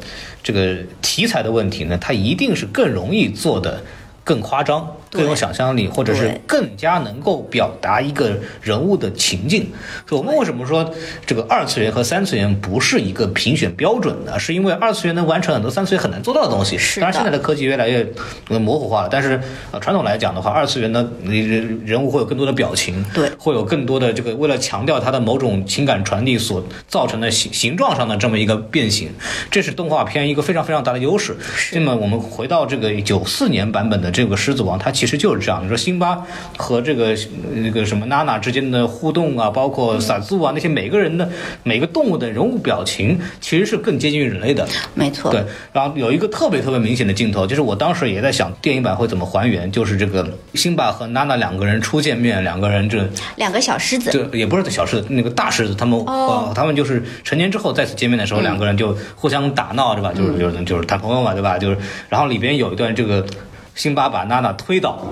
[0.42, 3.82] 这个题材的问题呢，它一定是更容易做的
[4.22, 4.95] 更夸张。
[5.10, 9.66] 更有想象力，或者是更加能够表达一个人物的情境。
[10.08, 10.88] 所以我们为什么说
[11.24, 14.38] 这个二次元和三次元不是一个评选标准呢？
[14.38, 16.76] 是因为二次元能完成很多三次元很难做到的东西。
[16.76, 18.06] 是当然，现在的科技越来越
[18.48, 19.40] 呃模糊化了，但是
[19.72, 29.10] 呃传统来讲的话，二次元的，人人物会有更多的表情，对会有更多的这个为了强调它的某种情感传递所造成的形形状上的这么一个变形，
[29.50, 31.36] 这是动画片一个非常非常大的优势。
[31.72, 35.62] 那么我们回到这个九四年版本的这个《狮子王》，它其实就是这样。
[35.62, 36.20] 你说辛巴
[36.56, 37.14] 和这个
[37.54, 41.28] 那个什么娜娜之间的互动啊，包括萨兹啊那些每个人的
[41.62, 44.66] 每个动物的人物表情，其实是更接近于人类的。
[44.94, 53.06] 没错，对，然后有一个特别特别明显的镜头，就是我当时也在想电影版会怎么还原，就是这个辛巴和娜娜两个人初见面，两个人这
[53.36, 60.12] 两个小狮子，这也不是小狮子，那个大狮子，他们、哦呃，他们就是成年之后再次见面的时候，两个人就互相打闹，对吧？
[60.14, 61.58] 就是就是就是谈朋友嘛，对吧？
[61.58, 61.76] 就是，
[62.08, 63.26] 然后里边有一段这个。
[63.76, 65.06] 辛巴把娜娜推倒，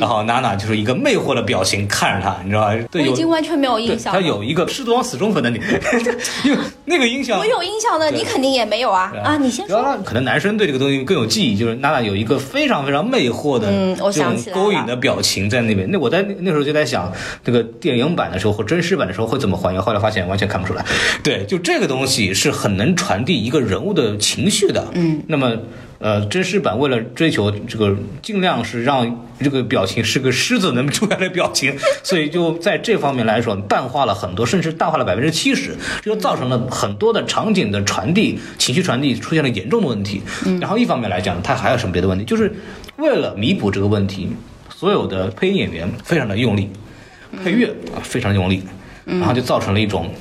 [0.00, 2.74] 后娜娜就是一个魅惑的表情看着他，你知道吧？
[2.90, 4.20] 对，我已经完全没有印象了。
[4.20, 5.58] 他有一个狮子王死忠粉的你，
[6.44, 9.36] 因为那个印象我有印象的，你肯定也没有啊啊！
[9.38, 9.96] 你先说。
[10.04, 15.88] 可能男生对这个东西更有记忆，就是娜娜有一个非常非常魅惑的想起勾引的表情在那边。
[15.90, 17.12] 那我在那那时候就在想，
[17.44, 20.84] 这个电影版的时候或真实版的时候会怎么还原，后来发现完全看不出来。
[21.22, 24.84] 对，就这个东西是很能传递一个人物的情绪的。
[24.94, 25.56] 嗯，那么。
[26.00, 40.22] 呃，真实版为了追求这个，尽量是让这个表情是个狮子能出来的表情， 所以就在这方面来说，淡化了很多，甚至淡化了百分之七十，这就造成了很多的场景的传递、情绪传递出现了严重的问题。
[40.60, 42.24] 然后一方面来讲，它还有什么别的问题？
[42.24, 42.52] 就是
[42.96, 44.30] 为了弥补这个问题，
[44.72, 46.70] 所有的配音演员非常的用力，
[47.42, 48.62] 配乐啊非常用力，
[49.04, 50.14] 然后就造成了一种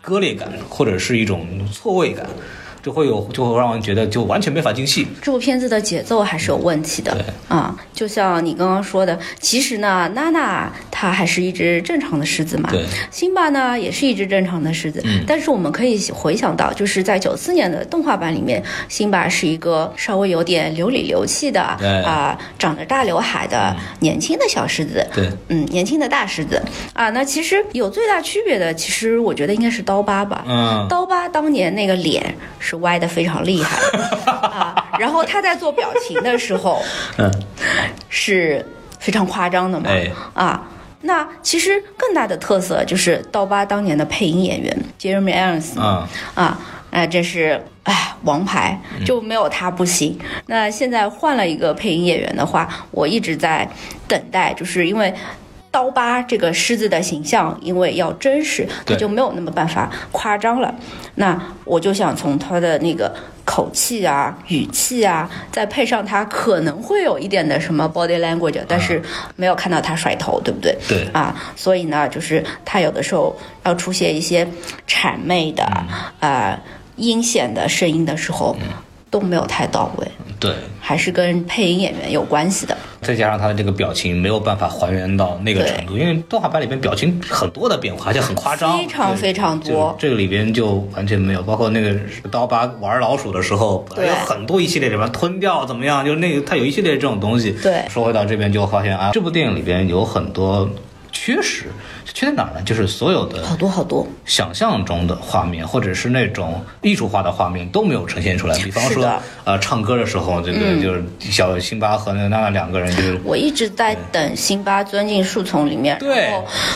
[0.00, 2.26] 割裂感或者是一种错位感。
[2.82, 5.06] 就会有，就会让人觉得就完全没法进戏。
[5.20, 7.12] 这部片子的节奏还是有问题的。
[7.12, 7.24] 对。
[7.48, 12.84] 啊，就像你刚刚说的，其实呢，娜娜她还是一只正常的狮子嘛，对。
[13.10, 15.22] 辛巴呢也是一只正常的狮子，嗯。
[15.26, 22.02] 但是我们可以回想到，就是在九四年的动画版里面，辛巴是一个稍微有点流里流气的对。
[22.02, 26.60] 啊，长着大刘海的年轻的小狮子，对，嗯，年轻的大狮子。
[26.94, 33.76] 啊，那其实有最大区别的，其实我觉得应该是刀疤吧，嗯，刀疤当年那个脸是歪的非常厉害
[34.30, 36.82] 啊，然后他在做表情的时候
[37.18, 37.30] 嗯，
[38.08, 38.64] 是
[38.98, 40.68] 非常夸张的嘛，哎啊。
[41.04, 46.58] 那其实更大的特色就是刀疤当年的配音演员 Jeremy Irons 啊，啊，
[46.92, 50.16] 那这是哎王牌，就没有他不行。
[50.46, 53.68] 那现在换了一个配音演员的话，我一直在
[54.06, 55.12] 等待，就是因为。
[55.72, 60.72] 刀疤这个狮子的形象，因为要真实，它对就没有那么办法夸张了。
[61.16, 63.12] 那我就想从他的那个
[63.44, 69.02] 口气啊、语气啊，再配上他可能会有一点的什么 body language，但是
[69.34, 70.76] 没有看到他甩头，对不对？
[70.86, 74.46] 对啊，所以呢，就是他有的时候要出现一些
[74.86, 75.64] 谄媚的、
[76.20, 76.60] 呃
[76.96, 78.54] 阴险的声音的时候，
[79.12, 80.08] 都没有太到位，
[80.40, 80.52] 对。
[80.80, 82.76] 还是跟配音演员有关系的。
[83.02, 91.94] 再加上他的这个表情没有办法还原到那个程度，因为动画版里边表情很多的变化，而且很夸张，非常非常多这个里边就完全没有，包括那个
[92.30, 97.52] 刀疤玩老鼠的时候，对有很多一系列里边吞掉怎么样，就是那个他有一系列这种东西。
[97.62, 100.68] 对说回到这边就发现啊，这部电影里边有很多
[101.12, 101.66] 缺失，
[102.14, 102.62] 缺在哪儿呢？
[102.64, 108.56] 就是所有的好多好多，想象中的画面，或者是那种艺术化的画面都没有呈现出来。
[108.58, 109.04] 比方说，
[109.44, 116.32] 呃，唱歌的时候，这个嗯就是小辛巴和那个娜娜两个人就是我一直在等辛巴钻进树丛里面，对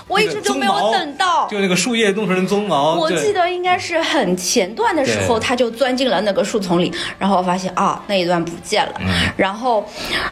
[0.09, 1.47] 我一直都没有等到。
[1.49, 8.93] 就那个树叶弄成鬃毛，我记得应该是很前段的时候，他就钻进了那个树丛里，然后发现啊那一段不见了。
[9.01, 9.87] 嗯然后，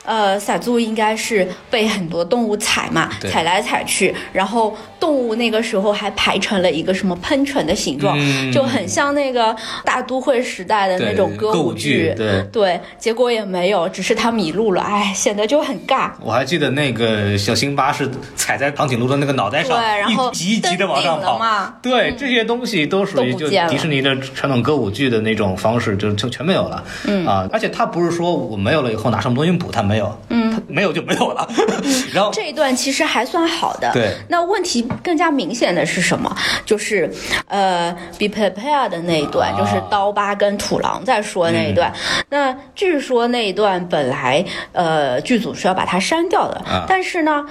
[0.04, 16.10] 呃，撒祖应该是被很多动物踩嘛，对踩来踩去，然后动物那个时候还排成了一个什么喷泉的形状，嗯就很像那个大都会时代的那种歌舞剧对对，结果也没有，只是他迷路了，哎，显得就很尬。
[16.22, 21.74] 我还记得那个小辛巴是踩在长颈鹿的那个脑袋上，对然后一级一级的往上跑嘛。
[21.82, 26.82] 对，这些东西都属于就迪士尼的传统歌舞剧的那种方式，就就全没有了。
[27.06, 30.18] 嗯啊，而且他不是说我没有了以后拿什么东西补，他没有。
[30.30, 31.46] 嗯，他没有就没有了。
[32.14, 33.92] 然后这一段其实还算好的。
[33.92, 36.34] 对那问题更加明显的是什么？
[36.64, 37.10] 就是
[37.48, 41.92] 呃，be prepared 的那一段，啊就是刀疤跟土狼在说那一段。
[41.94, 47.44] 嗯那据说那一段本来呃剧组是要把它删掉的，啊但是呢。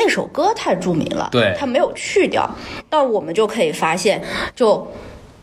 [0.00, 2.48] 那首歌太著名了，对它没有去掉，
[2.88, 4.22] 那我们就可以发现，
[4.54, 4.86] 就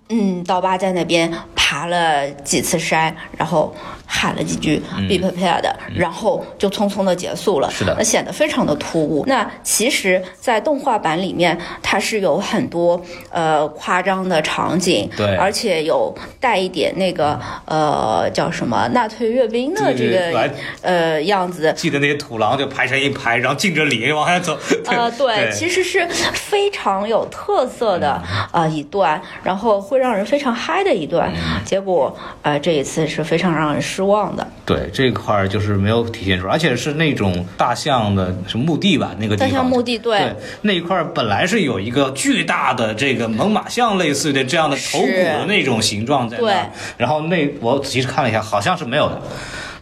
[0.07, 5.63] 嗯，刀疤在那边爬了几次山，然后喊了几句 “be prepared”，、
[5.95, 7.67] 然后就匆匆的结束了。
[7.69, 9.23] 嗯是的那显得非常的突兀。
[9.27, 21.73] 那其实，在动画版里面，它是有很多呃夸张的场景，对而且有带一点那个呃叫什么纳粹阅兵的这个呃样子。
[21.75, 24.57] 记得那些土狼就排成一排，然后敬着礼往下走。
[24.85, 31.31] 呃， 对，其实是非常有特色的呃一段，然后会让人非常嗨的一段。
[31.65, 34.45] 结果呃这一次是非常让人失望的。
[34.65, 49.21] 对这块儿就是没有体现出来，而且是那种大象的什么墓地吧，那个地方大象墓地对对那一块儿本来是有一个巨大的这个猛犸象类似的这样的头骨的那种形状在那儿对，然后那我仔细看了一下，好像是没有的，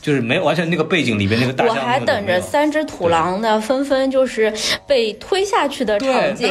[0.03, 4.53] 就是没有完全那个背景里边那个大我还等着三只土狼呢，纷纷就是
[4.85, 6.47] 被推下去的场景。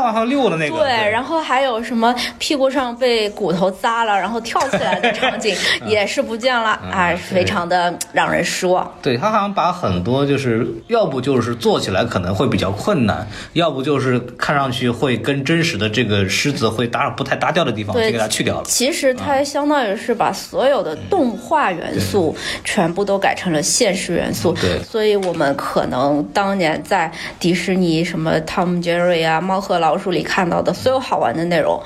[0.00, 5.54] 往上溜的那个对，然后还有什么屁股上被骨头扎了，然后跳起来的场景
[5.86, 8.90] 也是不见了嗯啊，非常的让人失望。
[9.02, 18.64] 对他好像把很多就是要不就是做起来可能会比较困难，要不就是看上去会跟真实的这个狮子会搭不太搭调的地方，就给它去掉了。
[18.64, 22.34] 其实它相当于是把所有的动画元素
[22.64, 24.82] 全部都改成了现实元素，对。
[24.82, 31.80] 所以我们可能当年在迪士尼什么汤姆杰瑞啊、猫和老鼠里看到的所有好玩的内容，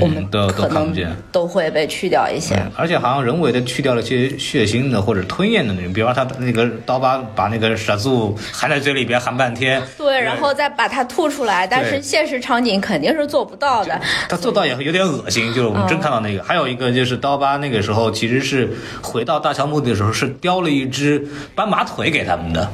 [0.00, 2.54] 我们嗯都都可能看不见都会被去掉一些。
[2.56, 14.00] 嗯而且好像人为的去掉了些血腥的或者吞咽的那种，比方说他那个刀疤把那个傻柱含在嘴里边含半天，对，然后再把它吐出来，但是现实场景肯定是做不到的。
[14.28, 16.42] 他做到也有点恶心，就是我们真看到那个。
[16.42, 18.68] 还有一个就是刀疤那个时候其实是
[19.00, 22.68] 回到大乔墓地的时候是叼了一只斑马腿给他们的。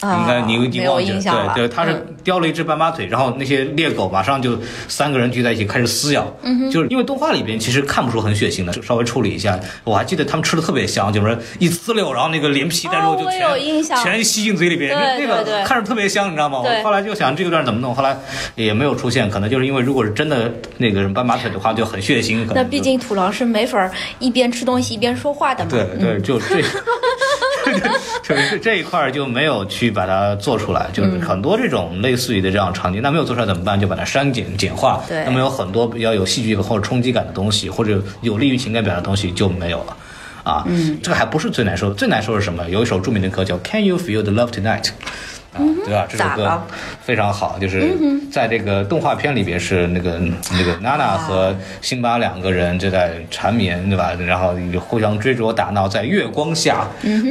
[0.00, 9.58] 啊应该你你忘记了，对对，他是嗯叼了一只斑马腿，然后那些猎狗马上就三个人聚在一起开始撕咬，嗯就是因为动画里边其实看不出很血腥的，就稍微处理一下。
[9.84, 16.60] 我还记得他们吃的特别香，就是一呲溜，然后那个连皮带肉就全、全吸进嘴里边，那那个看着特别香，你知道吗？
[16.60, 18.16] 我后来就想这个段怎么弄，后来
[18.54, 22.46] 也没有出现，可能就是因为如果是真的那个斑马腿的话，就很血腥。
[22.54, 25.70] 那毕竟土狼是没法一边吃东西一边说话的嘛。
[25.70, 26.62] 对嗯对，就这，
[28.22, 33.78] 就是这一块儿就没有去把它做出来，嗯就是很多这种类似于的这样场景，那没有做出来怎么办？
[33.78, 35.02] 就把它删减简化。
[35.08, 39.96] 对那么有很多比较有戏剧或者冲击感的东西，或者有利于情感表达的东西就没有了。
[40.44, 42.68] 啊，嗯，这个还不是最难受的，最难受是什么？
[42.70, 44.84] 有一首著名的歌叫《Can You Feel the Love Tonight》。
[45.58, 46.06] 啊，对吧？
[46.08, 46.62] 这首歌
[47.02, 47.92] 非常好，就是
[48.30, 50.20] 在这个动画片里边是那个
[50.52, 54.12] 那个娜娜和辛巴两个人就在缠绵，对吧？
[54.26, 56.86] 然后互相追逐打闹，在月光下，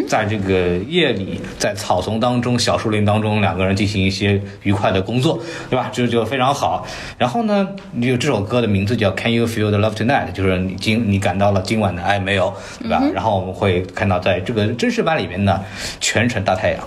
[0.07, 5.89] 在这个夜里，在草丛当中、小树林当中，两个人进行一些愉快的工作，对吧？
[5.91, 6.85] 这就非常好。
[7.17, 13.01] 然后呢，你有这首歌的名字叫《Can You Feel the Love Tonight》，就是你今你感到了今晚的爱没有，对吧？
[13.13, 15.59] 然后我们会看到在这个真实版里面呢，
[15.99, 16.79] 全程大太阳。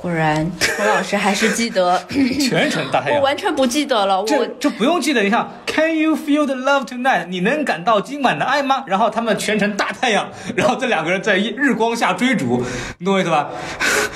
[0.00, 3.18] 果然， 郭老师还是记得，全程大太阳。
[3.20, 4.24] 我完全不记得了。
[4.26, 7.26] 这我这不用记得，你看，Can you feel the love tonight？
[7.28, 8.84] 你能感到今晚的爱吗？
[8.86, 12.62] 然后他们全程大太阳， 然后这两个人在日光下追逐，
[12.98, 13.48] 你懂我意思吧？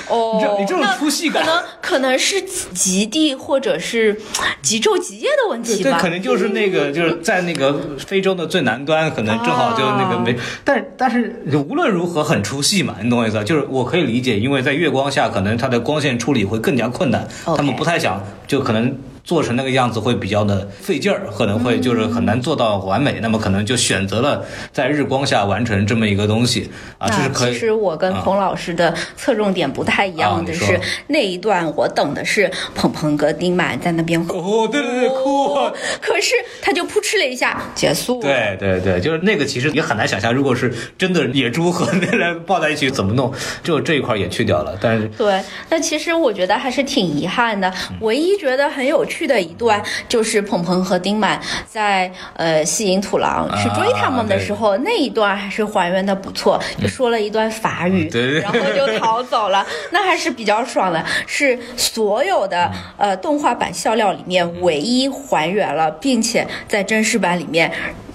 [0.09, 4.19] 哦， 你这你这种那出戏感可能可能是极地或者是
[4.61, 5.91] 极昼极夜的问题吧。
[5.91, 6.01] 对。
[6.01, 13.43] 可能就是那个， 就是在那个非洲的最南端，可能正好就那个没，但是但是无论如何很出戏嘛，你懂我意思吧？
[13.43, 18.95] 就是我可以理解，因为在月光下，可能它的光线处理会更加困难他们不太想，就可能。
[19.25, 27.53] 做成那个样子会比较的费劲儿，可能会就是很难做到完美，那么可能就选择了在日光下完成这么一个东西啊，这是可以。
[27.53, 35.55] 其实我跟啊彭老师的侧重点不太一啊样的是，那一段我等的是鹏鹏哥丁满在那边哭，哦，对对对，哭。
[35.99, 38.21] 可是他就扑哧了一下结束了。
[38.21, 43.33] 对对对，就是那个，其实也很难想象，如果是真的野猪和那人抱在一起怎么弄，
[43.63, 44.77] 就这一块也去掉了。
[44.79, 47.73] 但是对，那其实我觉得还是挺遗憾的。
[48.01, 67.71] 唯一觉得很有趣的一段，就是鹏鹏和丁满在呃吸引土狼去追他们的时候，那一段还是还原的不错，就说了一段法语，对对 然后就逃走了， 那还是比较爽的，是所有的呃动画版笑料里面唯一还原了，并且在真实版里面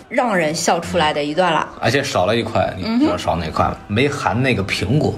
[0.08, 1.68] 让人笑出来的一段了。
[1.80, 3.76] 而且少了一块，你知道少哪块吗？
[3.86, 5.14] 没含那个苹果。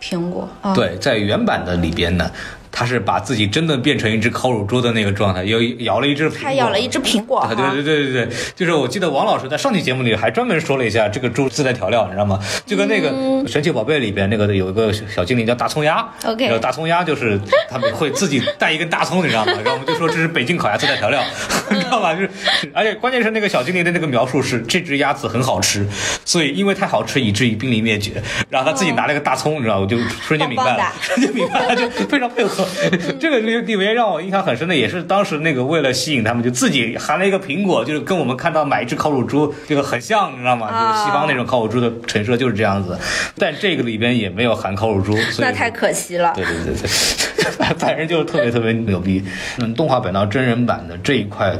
[0.00, 2.30] 苹果啊，，对，在原版的里边呢，
[2.70, 12.38] 他是把自己真的变成一只烤乳猪的那个状态，又咬了一只苹果，他咬了一只苹果啊，对对对对对，就是我记得王老师在上期节目里还专门说了一下这个猪自带调料，你知道吗？
[12.66, 13.10] 就跟那个
[13.48, 19.52] 神奇宝贝里边那个有一个小精灵叫大葱鸭 OK 然后大葱鸭就是他们会自己带一根大葱，你知道吗？
[19.64, 21.22] 然后我们就说这是北京烤鸭自带调料，
[21.70, 22.14] 你知道吧？
[22.14, 22.30] 就是，
[22.72, 25.86] 而且关键是那个小精灵的那个描述是这只鸭子很好吃，
[26.24, 32.57] 所以因为太好吃以至于濒临灭绝，然后他自己拿了个大葱，你知道，我就瞬间明白了瞬 间明白了，就非常配合。
[33.18, 40.66] 这个里里面让我印象很深的，也是当时那个为了吸引他们，就自己含了一个苹果，就是跟我们看到买一只烤乳猪这个很像，你知道吗？
[40.68, 42.98] 啊就是西方那种烤乳猪的陈设就是这样子，
[43.36, 46.32] 但这个里边也没有含烤乳猪，所以那太可惜了。
[46.34, 49.24] 对对对对，反 反正就是特别特别牛逼。
[49.58, 51.54] 嗯，动画版到真人版的这一块。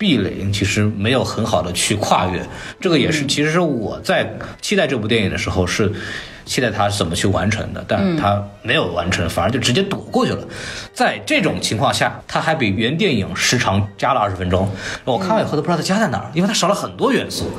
[0.00, 2.40] 壁垒其实没有很好的去跨越，
[2.80, 5.90] 这个也是其实是我在期待这部电影的时候是
[6.48, 10.42] 期待他是怎么去完成的，但他没有完成，反而就直接躲过去了。
[10.94, 14.68] 在这种情况下，他还比原电影时长加了二十分钟，
[15.04, 17.50] 我看完以后都不知道他加在哪儿，因为他少了很多元素。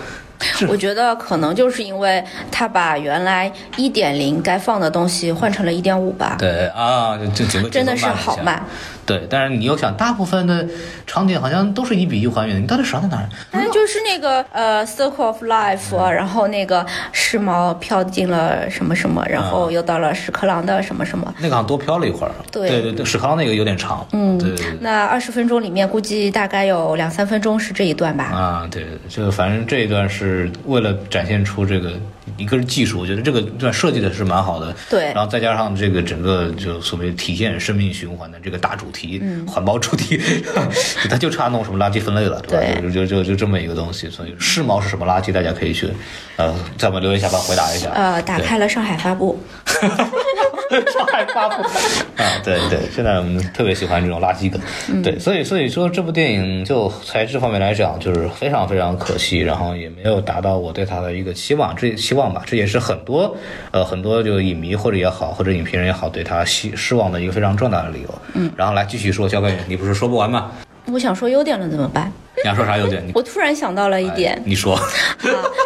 [0.70, 8.64] 我觉得可能就是因为他把原来一点零该放的东西换成了一点五吧，对啊，这整个真的是好慢。
[9.10, 10.66] 对，但是你又想，大部分的
[11.08, 13.28] 场景好像都是一比一还原的，你到底少在哪儿？
[13.52, 21.34] 但是就是那个呃，Circle of Life，、啊、然后那个时髦飘进了什么什么，然后又到了屎壳郎的什么什么。
[21.40, 22.32] 那个好像多飘了一会儿。
[22.52, 24.06] 对对对对，史康那个有点长。
[24.12, 24.78] 嗯，对对对。
[24.82, 28.26] 那二十分钟里面，估计大概有两三分钟是这一段吧。
[28.26, 31.94] 啊，对，这个反正这一段是为了展现出这个
[32.40, 34.76] 一个是技术，我觉得这个段设计的是蛮好的。
[34.90, 40.20] 对然后再加上这个整个就所谓体现生命循环的这个大主题，嗯环保主题，
[41.10, 42.80] 它就差弄什么垃圾分类了，对吧？
[42.82, 44.10] 对就就就就这么一个东西。
[44.10, 45.90] 所以世贸是什么垃圾，大家可以去
[46.38, 47.90] 呃在我们留言下方回答一下。
[47.92, 49.38] 呃，打开了上海发布，
[50.70, 54.62] 上海发布啊，对对，现在我们特别喜欢这种垃圾梗，
[55.02, 63.36] 对，所以所以说这部电影就材质方面来讲，就是非常非常可惜，然后也没有达到我对它的一个期望，这期望吧，这也是很多
[63.72, 68.10] 呃很多就影迷或者也好，或者影评人也好，对他失失望的一个非常重大的理由。
[68.34, 70.52] 嗯，然后来继续说，交给你，你不是说不完吗？
[70.92, 72.12] 我想说优点了怎么办？
[72.36, 73.04] 你想说啥优点？
[73.14, 74.82] 我突然想到了一点哎，你说 啊，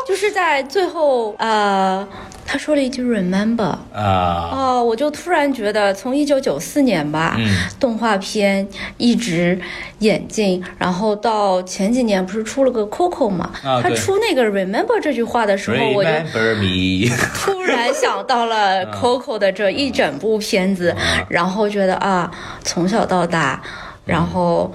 [0.08, 2.06] 就是在最后呃，
[2.46, 3.76] 他说了一句 remember。
[3.94, 7.46] 啊，哦，我就突然觉得，从一九九四年吧，嗯。
[7.80, 8.68] 动画片
[8.98, 9.60] 一直
[10.00, 13.52] 演进，然后到前几年不是出了个 Coco 嘛？
[13.62, 16.10] 他啊他出那个 Remember 这句话的时候，我就
[17.36, 20.96] 突然想到了 Coco 的这一整部片子，
[21.30, 22.30] 然后觉得啊，
[22.64, 23.62] 从小到大，
[24.06, 24.74] 然后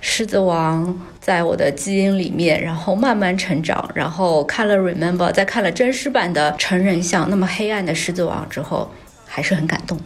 [0.00, 0.98] 狮子王
[1.28, 8.90] 在我的基因里面，然后慢慢成长，然后看了 Remember，再看了真实版的成人像那么黑暗的狮子王之后，
[9.26, 10.04] 还是很感动的。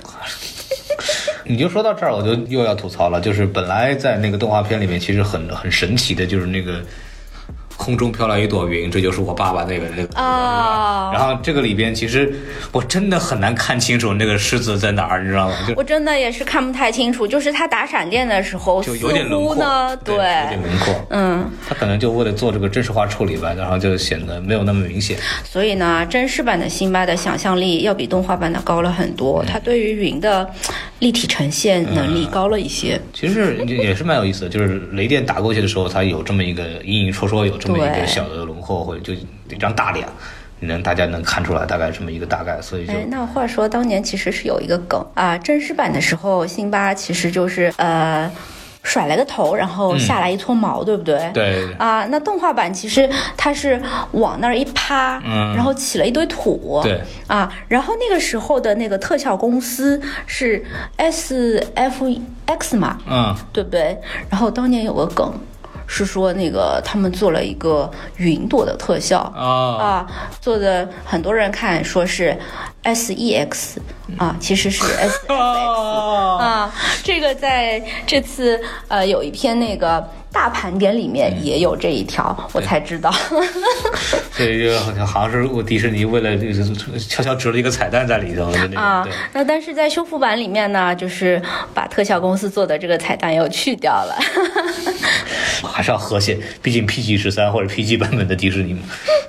[1.46, 3.20] 你就说到这儿，我就又要吐槽了。
[3.20, 6.82] 就是本来在那个动画片里面，其实很很神奇的，就是那个
[7.76, 12.32] 空中飘来一朵云，这就是我爸爸那个那个啊然后这个里边，其实
[12.70, 15.54] 我真的很难看清楚那个狮子在哪儿，你知道吗？
[15.66, 19.54] 就我真的也是看不太清楚，就是他打闪电的时候，就似有点轮廓
[20.04, 21.06] 对，有点轮廓。
[21.10, 25.16] 嗯，他可能就为了做这个真实化处理吧，然后就显得没有那么明显。
[25.44, 30.48] 所以呢，真实版的辛巴的想象力要比动画版的高了很多，他对于云的
[31.00, 33.00] 立体呈现能力高了一些。
[33.12, 40.06] 其实也是蛮有意思的，就是雷电打过去的时候，它有这么一个隐隐绰绰有这么一个对小的轮廓，或者就一张大脸，
[40.60, 48.30] 能大家能看出来大概这么一个大概，所以就哎，那话说，当年其实是有一个梗啊，真实版的时候，辛巴其实就是呃
[48.84, 51.30] 甩了个头，然后下来一撮毛，对不对？。
[51.32, 53.80] 对啊，那动画版其实它是
[54.12, 60.64] 往那儿一趴，嗯然后起了一堆土，对啊，然后那个时候的那个特效公司是
[60.96, 62.12] S F
[62.46, 63.96] X 嘛，嗯对不对？
[64.28, 65.32] 然后当年有个梗，
[65.92, 70.06] 是说那个他们做了一个云朵的特效啊啊，
[70.40, 72.34] 做的很多人看说是
[72.82, 73.78] S E X
[74.16, 76.74] 啊，其实是 S X 啊啊。
[77.02, 80.02] 这个在这次呃有一篇那个
[80.32, 83.12] 大盘点里面也有这一条，我才知道。
[84.32, 86.64] 所以就好像好像是我迪士尼为了就是
[86.98, 91.40] 悄悄植了一个彩蛋在里头 啊对，那但是在修复版里面呢，就是
[91.74, 94.16] 把特效公司做的这个彩蛋又去掉了。
[95.62, 98.80] 还是要和谐，毕竟 PG 十三或者 PG 版本的迪士尼嘛。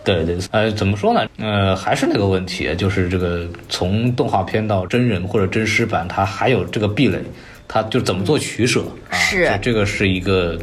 [0.03, 1.27] 对对，呃，怎么说呢？
[1.37, 7.19] 呃，还是那个问题，就是这个从动画片到真人或者真实版，它还有这个壁垒，
[7.67, 9.15] 它就怎么做取舍啊？
[9.15, 10.57] 是这这个是一个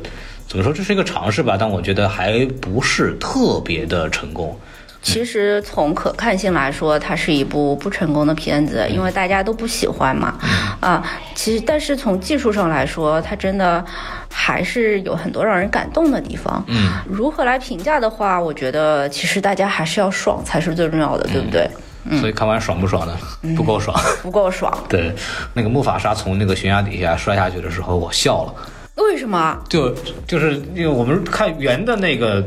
[0.50, 0.72] 怎么说？
[0.72, 4.58] 这是一个尝试吧，但我觉得还不是特别的成功。
[5.00, 10.34] 其实从可看性来说，它是一部不成功的片子，嗯因为大家都不喜欢嘛。
[10.80, 13.82] 啊，其实但是从技术上来说，它真的
[14.28, 16.62] 还是有很多让人感动的地方。
[16.66, 21.70] 嗯，如何来评价的话，我觉得其实大家还是要爽才是最重要的，对不对？
[22.18, 23.16] 所以看完爽不爽呢？
[23.56, 23.96] 不够爽。
[24.20, 25.14] 不够爽，对，
[25.54, 28.54] 那个木法沙从那个悬崖底下摔下去的时候，我笑了。
[28.96, 29.62] 为什么？
[29.68, 29.94] 就
[30.26, 32.44] 就是因为我们看圆的那个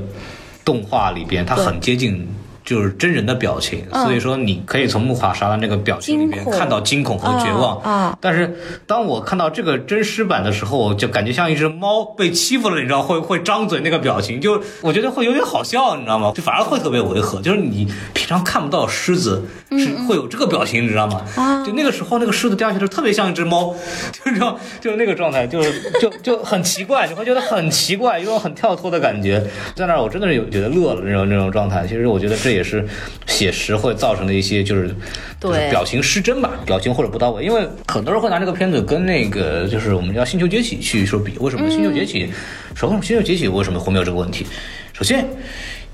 [0.64, 2.28] 动画里边，它很接近。
[2.74, 8.58] 就是真人的表情，嗯所以说你可以从木法沙的那个表情里面看到惊恐和绝望啊啊但是
[8.88, 16.32] 当我看到这个真实版的时候，就感觉像一只猫被欺负了，你知道会会张嘴那个表情，就我觉得会有点好笑，你知道吗？
[16.34, 19.44] 就反而会特别违和，就是你平常看不到狮子
[19.78, 21.22] 是会有这个表情，你知道吗？
[21.36, 23.76] 啊就那个时候那个狮子掉下去的时候特别像一只猫，
[24.12, 29.44] 就你知道，就是那个状态，就是就就很奇怪，你会觉得很奇怪，有种很跳脱的感觉，
[29.76, 31.86] 在那儿我真的是有觉得乐了那种那种状态。
[31.86, 32.88] 其实我觉得这也是
[33.28, 34.96] 写实会造成的一些就是就是
[35.40, 42.26] 对表情失真吧，表情或者不到位，因为很多人会拿这个片子跟那个就是我们叫《星球崛起》去说比，为什么《星球崛起》
[42.74, 44.46] 首先《星球崛起》为什么会没有这个问题？
[44.94, 45.28] 首先。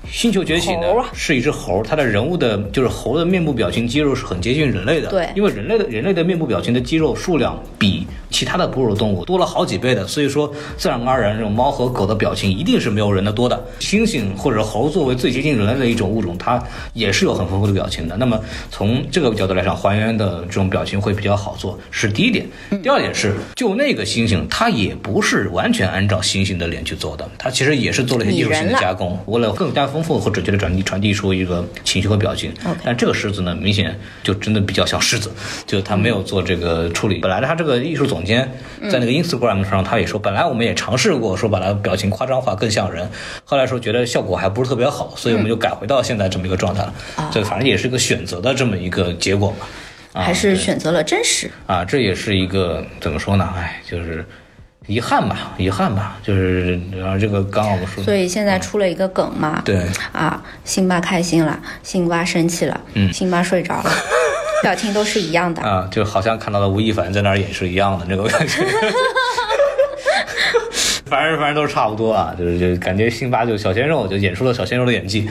[0.08, 13.62] 星球崛起呢啊是一只猴，它的人物的就是猴的面部表情肌肉是很接近人类的，对因为人类的人类的面部表情的肌肉数量比其他的哺乳动物多了好几倍的，所以说自然而然这种猫和狗的表情一定是没有人的多的。
[13.80, 18.16] 猩猩或者猴作为最接近人类的一种物种，它也是有很丰富的表情的。
[18.16, 18.40] 那么
[18.70, 22.46] 从这个角度来讲，还原的这种表情会比较好做，是第一点。
[22.82, 32.50] 第二点是，就那个猩猩，它也不是完全按照猩猩的脸去做的，它其实也是做了一些艺术性的加工，为了更加丰富和准确的传递传递出一个情绪和表情。
[32.84, 35.30] 但这个狮子呢，明显就真的比较像狮子，
[35.66, 37.18] 就他没有做这个处理。
[37.18, 38.50] 本来他这个艺术总监
[38.90, 43.06] 在那个 Instagram 上，他也说，本来我们也尝试过说把他表情夸张化更像人，
[43.44, 46.94] 后来说觉得效果还不是特别好，所以我们就改回到现在这么一个状态了。
[47.32, 49.54] 这反正也是一个选择的这么一个结果
[50.12, 51.50] 还是选择了真实？
[51.66, 53.48] 啊，这也是一个怎么说呢？
[53.56, 54.24] 哎，就是
[54.90, 59.86] 遗憾吧，遗憾吧，就是然后这个刚好我说所以现在出了一个梗嘛，对。
[60.10, 63.90] 啊，辛巴开心了，辛巴生气了，嗯辛巴睡着了，
[64.64, 65.62] 表情都是一样的。
[65.62, 68.58] 啊，就好像看到了吴亦凡在那儿演是一样的那种感觉。
[71.06, 75.28] 反正反正都是差不多啊，就是就感觉辛巴就小鲜肉就演出了小鲜肉的演技，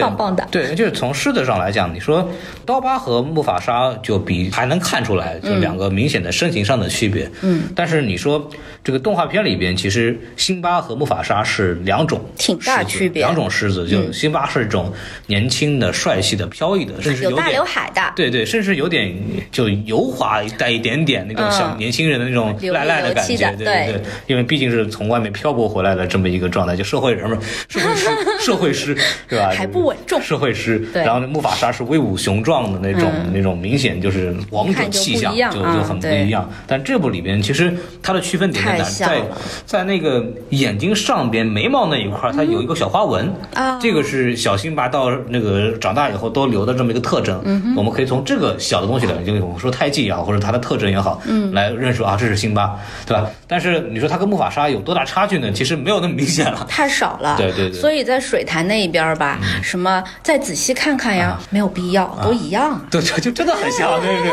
[0.00, 0.46] 棒棒的。
[0.50, 2.28] 对，就是从狮子上来讲，你说
[2.64, 7.30] 刀疤和木法沙就比还能看出来，就两个明显的身形上的区别。
[7.42, 8.48] 嗯，但是你说
[8.82, 14.12] 这个动画片里边，其实辛巴和木法沙是两种挺大区别两种狮子，就嗯。
[14.12, 14.92] 辛巴是一种
[15.26, 19.14] 年轻的、帅气的、飘逸的，甚至有大点刘海的，对对，甚至有点
[19.50, 21.78] 就油滑，带一点点那种小嗯。
[21.78, 27.38] 年轻人的那种赖赖的感觉，对对对因为毕竟是从外面漂泊回来的这么一个状态，就社会人嘛，
[27.68, 28.08] 社会师，
[28.44, 28.96] 社会师，
[29.28, 29.50] 对吧？
[29.56, 36.48] 还不稳重社会师，对然后木法沙是威武雄壮的那种、嗯那种明显就是王者气象，就就很不一样。
[36.66, 38.84] 但这部里边其实它的区分点在哪？
[38.84, 39.22] 在
[39.66, 47.40] 在那个眼睛上边眉毛那一块，它有一个小花纹啊这个是小辛巴到那个长大以后都留的这么一个特征。
[47.44, 52.76] 嗯我们可以从这个小的东西来，就我们说胎记也好，或者它的特征也好，嗯，来认识啊，这是辛巴，
[53.06, 53.26] 对吧？
[53.46, 55.50] 但是你说它跟木法沙有多大差距呢？
[55.52, 56.66] 其实没有那么明显了。
[56.68, 57.36] 太少了。
[57.36, 59.79] 对对对所以在水潭那一边儿吧，什么
[60.22, 62.80] 再仔细看看呀，没有必要，都一样。
[62.90, 64.32] 对，就就真的很像，对对，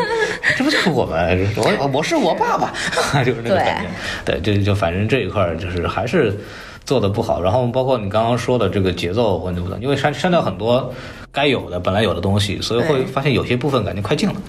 [0.57, 1.47] 这不就是我们？
[1.55, 2.73] 我我是我爸爸，
[3.23, 3.89] 就是那个感觉。
[4.25, 6.35] 对，这就反正这一块就是还是
[6.85, 7.41] 做的不好。
[7.41, 10.93] 然后包括你刚刚说的这个节奏问题不大，因为删删掉很多
[11.31, 14.35] 该有的本来有的东西，所以会发现有些部分感觉快进了。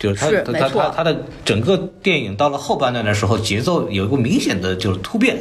[0.00, 1.14] 就是它它它是没错它它的
[1.44, 5.36] 整个电影到了后半段的时候，节奏有一个明显的就是突变，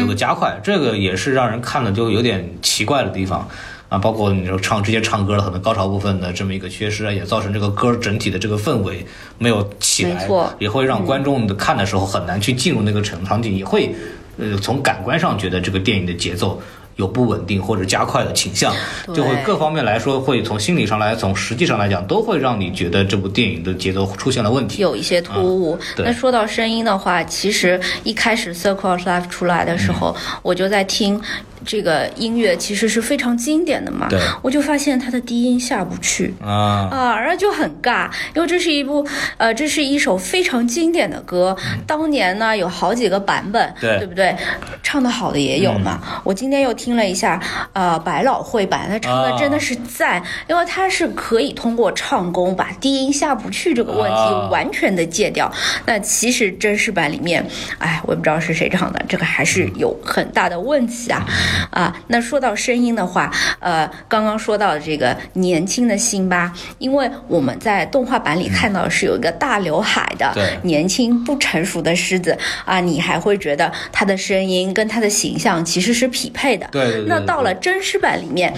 [0.00, 3.48] 有个加快，这个也是让人看了就有点奇怪的地方。
[3.90, 9.04] 啊，包括你说唱直接唱歌的可能高潮部分的这么一个缺失啊，也造成这个歌整体的这个氛围
[9.36, 10.26] 没有起来
[10.58, 13.94] 也会让观众的看的时候很难去进入那个场场景，也会
[14.38, 16.62] 呃从感官上觉得这个电影的节奏。
[16.96, 18.74] 有不稳定或者加快的倾向，
[19.14, 24.82] 就会各方面来说，会从心理上来，从实际上来讲，都会让你觉得这部电影的节奏出现了问题。
[24.82, 25.78] 有一些突兀。
[25.96, 31.18] 对那说到声音的话，其实一开始《Circle of Life》出来的时候，嗯我就在听
[31.64, 34.08] 这个音乐，其实是非常经典的嘛。
[34.08, 36.34] 对我就发现它的低音下不去。
[36.42, 39.06] 啊，啊，然后就很尬，因为这是一部，
[39.36, 41.56] 呃，这是一首非常经典的歌，
[41.86, 44.34] 当年呢有好几个版本，对对不对？
[44.82, 46.00] 唱的好的也有嘛。
[46.24, 47.40] 我今天又听了一下，
[47.72, 55.50] 呃，百老汇版，他唱的真的是赞，因为他是可以通过唱功把低音下不去这个问题啊完全的戒掉。
[55.86, 57.46] 那其实真实版里面，
[57.78, 61.24] 哎，我也不知道是谁唱的，这个还是有很大的问题啊。
[61.70, 61.94] 啊。
[62.08, 70.32] 那说到声音的话，呃，刚刚说到的这个年轻的辛巴，因为我们在动画版里看到是有一个大刘海的
[70.62, 76.68] 年轻不成熟的狮子啊，你还会觉得他的声音跟他的形象其实是匹配的。
[76.72, 78.52] 对对对对那到了真实版里面。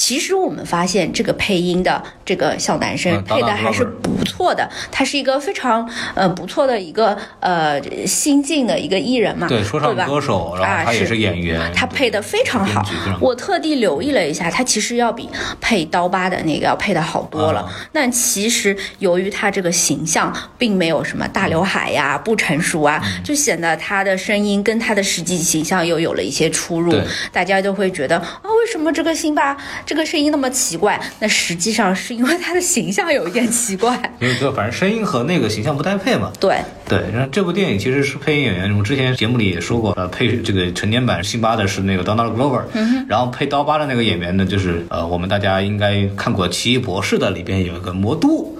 [0.00, 11.18] 其实我们发现这个配音的这个小男生嗯配的还是不错的，他是一个非常呃不错的一个呃新晋的一个艺人嘛，对，说唱歌手，然啊后他也是是。
[11.18, 12.82] 演员，他配的非常好。
[13.20, 15.28] 我特地留意了一下，他其实要比
[15.60, 17.60] 配刀疤的那个要配的好多了。
[17.60, 17.70] 啊。
[17.92, 23.22] 但其实由于他这个形象并没有什么大刘海呀、不成熟啊，嗯。
[23.22, 26.90] 就显得他的声音跟他的实际形象又有了一些出入。
[27.30, 29.54] 大家就会觉得啊，为什么这个辛巴
[29.90, 31.00] 这个声音那么奇怪？
[31.18, 34.00] 那实际上是因为他的形象有一点奇怪。
[34.20, 36.30] 因 为就反正声音和那个形象不太配嘛。
[36.38, 42.62] 对，对，然后这部电影其实是配音演员，我们之前节目里也说过，呃，配这个成年版辛巴的是那个 Donald Glover，、
[43.08, 48.56] 然后配刀疤的那个演员呢，就是呃，我们大家应该看过《奇异博士》的里边有一个魔都。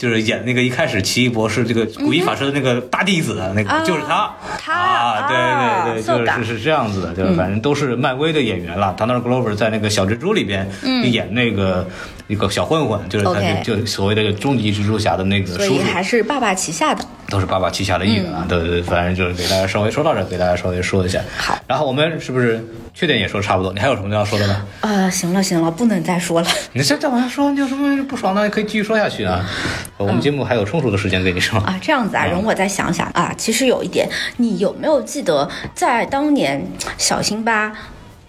[0.00, 8.96] 就是演那个一开始奇异博士这个古一法师的那个大弟子，那个啊就是他，他啊，对啊对对就是是是这样子的，就是反正都是漫威的演员了。
[8.98, 10.66] Donald Glover 在那个小蜘蛛里边
[11.12, 11.86] 演那个
[12.30, 15.80] 一个小混混，就是他就就所谓的终极蜘蛛侠的那个所以。
[15.82, 17.04] 还是爸爸旗下的。
[17.28, 21.20] 都是爸爸旗下的艺人啊，对对对，反正就是给大家稍微说到这儿，给大家稍微说一下。
[21.36, 23.72] 好，然后我们是不是缺点也说差不多？
[23.72, 24.66] 你还有什么要说的呢？
[24.80, 26.48] 呃，行了行了，不能再说了。
[26.72, 29.48] 你这再往下说，你有什么不爽的可以继续说下去啊。
[29.96, 31.56] 我们节目还有充足的时间给你说。
[31.60, 33.32] 啊，这样子啊，容我再想想啊。
[33.36, 36.60] 其实有一点，你有没有记得，在当年
[36.98, 37.72] 小辛巴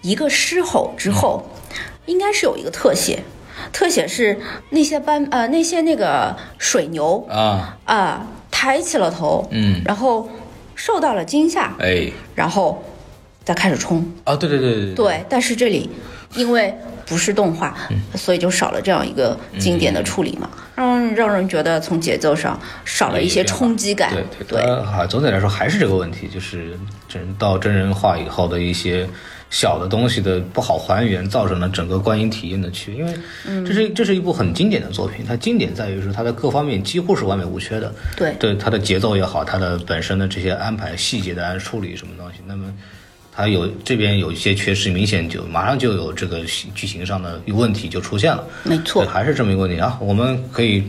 [0.02, 1.44] 一个狮吼之后，
[2.06, 3.20] 应该是有一个特写，
[3.72, 4.38] 特写是
[4.70, 9.80] 那些斑呃那些那个水牛啊，啊、抬起了头，嗯。
[9.84, 10.28] 然后
[10.74, 12.82] 受到了惊吓，哎，然后
[13.44, 14.10] 再开始冲。
[14.24, 15.88] 啊，对对对对，对，但是这里
[16.34, 16.74] 因为
[17.06, 18.00] 不是动画，嗯。
[18.16, 24.12] 所以就少了这样一个经典的处理嘛，让让人觉得从节奏上少了一些冲击感。
[24.12, 24.24] 对。
[24.46, 26.78] 对对，啊，总体来说还是这个问题，就是
[27.08, 29.08] 真到真人化以后的一些
[29.52, 32.92] 小的东西的不好还原，造成了整个观影体验的区。
[32.94, 33.14] 因为
[33.64, 37.94] 这是这是一部很经典的作品，它经典在于是它的各方面几乎是完美无缺的。
[38.16, 42.72] 对对它的节奏也好，它的本身的这些安排细节的处理什么东西，那么。
[43.34, 46.40] 它有这边有一些缺失，明显就马上就有这个
[46.74, 48.46] 剧情上的问题就出现了。
[48.62, 49.98] 没错，还是这么一个问题啊。
[50.02, 50.84] 我们可以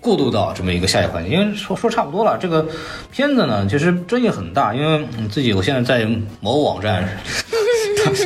[0.00, 2.38] 过渡到这么一个下一个环节，因为说说差不多了。
[2.40, 2.66] 这个
[3.10, 6.10] 片子呢，其实争议很大，因为嗯自己我现在在
[6.40, 7.06] 某网站。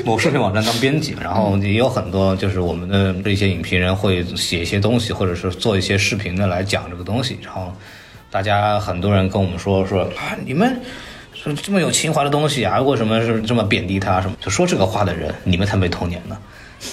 [0.05, 7.39] 某视频网站当编辑，然后也有很多就是我们的这些影评人会写一些东西，或者是做一些视频的来讲这个东西。
[7.43, 7.73] 然后
[8.31, 10.81] 大家很多人跟我们说说啊，你们
[11.35, 14.21] 说这么有情怀的东西啊，为什么是这么贬低他？
[14.21, 16.37] 什么就说这个话的人，你们才没童年呢。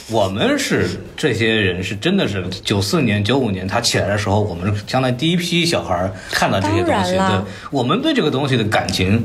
[0.09, 9.21] 我们是这些人，是真的是九四年、九五年他起来的时候，我们是将来第一批小孩看到这些东西，对，我们对这个东西的感情，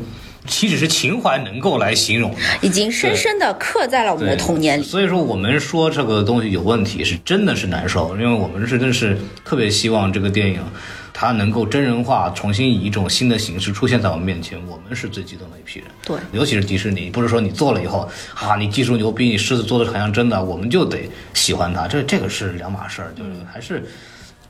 [0.49, 2.39] 岂止是情怀能够来形容的。
[2.63, 4.83] 已经深深的刻在了我们的童年里。
[4.83, 10.61] 所以说，我们说这个东西有问题，是真的是难受，因为我们是真是特别希望这个电影
[11.13, 15.89] 它能够真人化，重新以一种新的形式出现在我们面前，我们是最激动的一批人。
[16.05, 23.85] 对尤其是迪士尼，不是说你做了以后啊，你技术牛逼，你狮子做的好像真的，我们就得喜欢它，这这个是两码事儿，就是还是。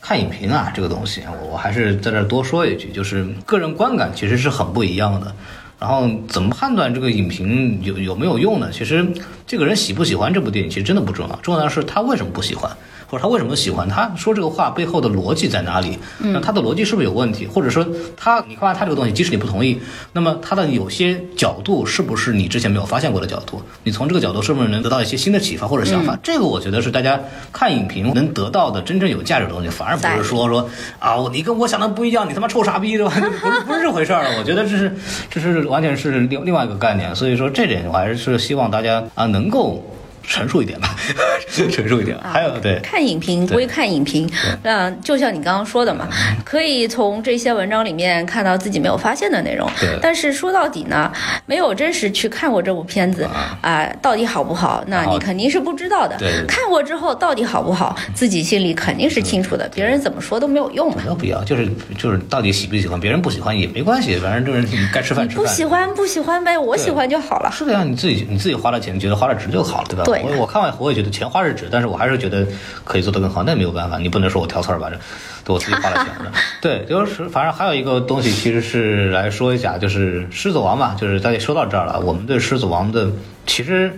[0.01, 5.35] 看影评啊，这个东西，我我还是在这儿多说一句，就是个人观感其实是很不一样的。
[5.79, 8.69] 然后怎么判断这个影评有有没有用呢？
[8.73, 9.07] 其实
[9.47, 12.71] 这个人喜不喜欢这部电影，其实真的不重要，重要的是他为什么不喜欢，
[13.09, 15.99] 或者他为什么喜欢，他说这个话背后的逻辑在哪里？
[16.19, 17.47] 那他的逻辑是不是有问题？
[17.47, 17.87] 或者说
[18.17, 19.81] 他你看他这个东西，即使你不同意，
[20.13, 23.63] 那么他的有些角度是不是你之前没有发现过的角度？
[23.83, 26.19] 你从这个角度是不是能得到一些新的启发或者想法？
[26.23, 27.19] 这个我觉得是大家
[27.53, 33.13] 看影评能得到的真正有价值的东西，反而不是说说啊，你跟我想的不一样，你他妈臭傻逼，对吧？
[33.41, 34.37] 不是不是这回事儿。
[34.39, 34.95] 我觉得这是
[35.31, 39.83] 这是完全是另另外一个概念，所以说这点我还是希望大家啊能够
[40.29, 40.95] 陈述一点吧，
[41.71, 42.17] 陈述一点。
[42.23, 42.79] 还有对。
[42.83, 44.31] 看影评对归看影评，
[44.63, 46.07] 那，就像你刚刚说的嘛，
[46.45, 49.99] 可以从这些文章里面看到自己没有发现的内容对。
[50.03, 51.11] 但是说到底呢，
[51.47, 53.27] 没有真实去看过这部片子
[53.63, 56.47] 啊、到底好不好，那你肯定是不知道的对对。
[56.47, 61.07] 看过之后到底好不好，自己心里肯定是清楚的，别人怎么说都没有用嘛没。
[61.09, 65.45] 有必要，就是就是到底喜不喜欢，别人不喜欢也没关系，反正就是你该吃饭吃饭。
[65.45, 67.51] 不喜欢不喜欢呗，我喜欢就好了。
[67.51, 70.05] 是的呀，你自己你自己花了钱，觉得花了值就好了，对吧？
[70.05, 72.47] 对我我看完我也觉得钱花是值，但是我还是觉得
[72.85, 74.99] 可以做得更好，那没有办法，你不能说我挑刺儿吧，这
[75.45, 76.33] 都我自己花了钱的。
[76.61, 83.11] 对，就是反正还有一个东西，其实是来说一下，就是《狮子王》嘛，就是大家说到这儿了，我们对《狮子王》的
[83.47, 83.93] 其实。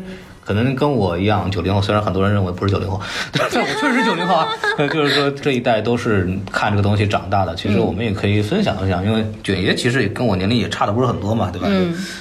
[0.45, 3.01] 可能跟我一样九零后，虽然很多人认为不是九零后，
[3.33, 4.49] 但我确实是九零后啊。
[4.79, 11.69] 呃 就是说这一代都是看这个东西长大的，其实嗯我们也可以分享一下，因为卷爷其实也跟我年龄也差的不是很多嘛，对吧？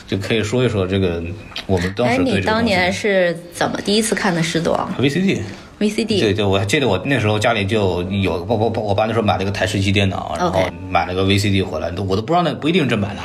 [0.08, 1.24] 就就可以说一说这个
[1.66, 5.38] 我们当嗯哎，时对这个你当年是怎么第一次看的《狮子王 VCD。》
[5.80, 6.20] VCD？
[6.20, 13.22] 对对，我还记得我那时候家里就有，我我我爸那时候买了一个台式机电脑，然后买了个 VCD 回来，都我都不知道那不一定正版的，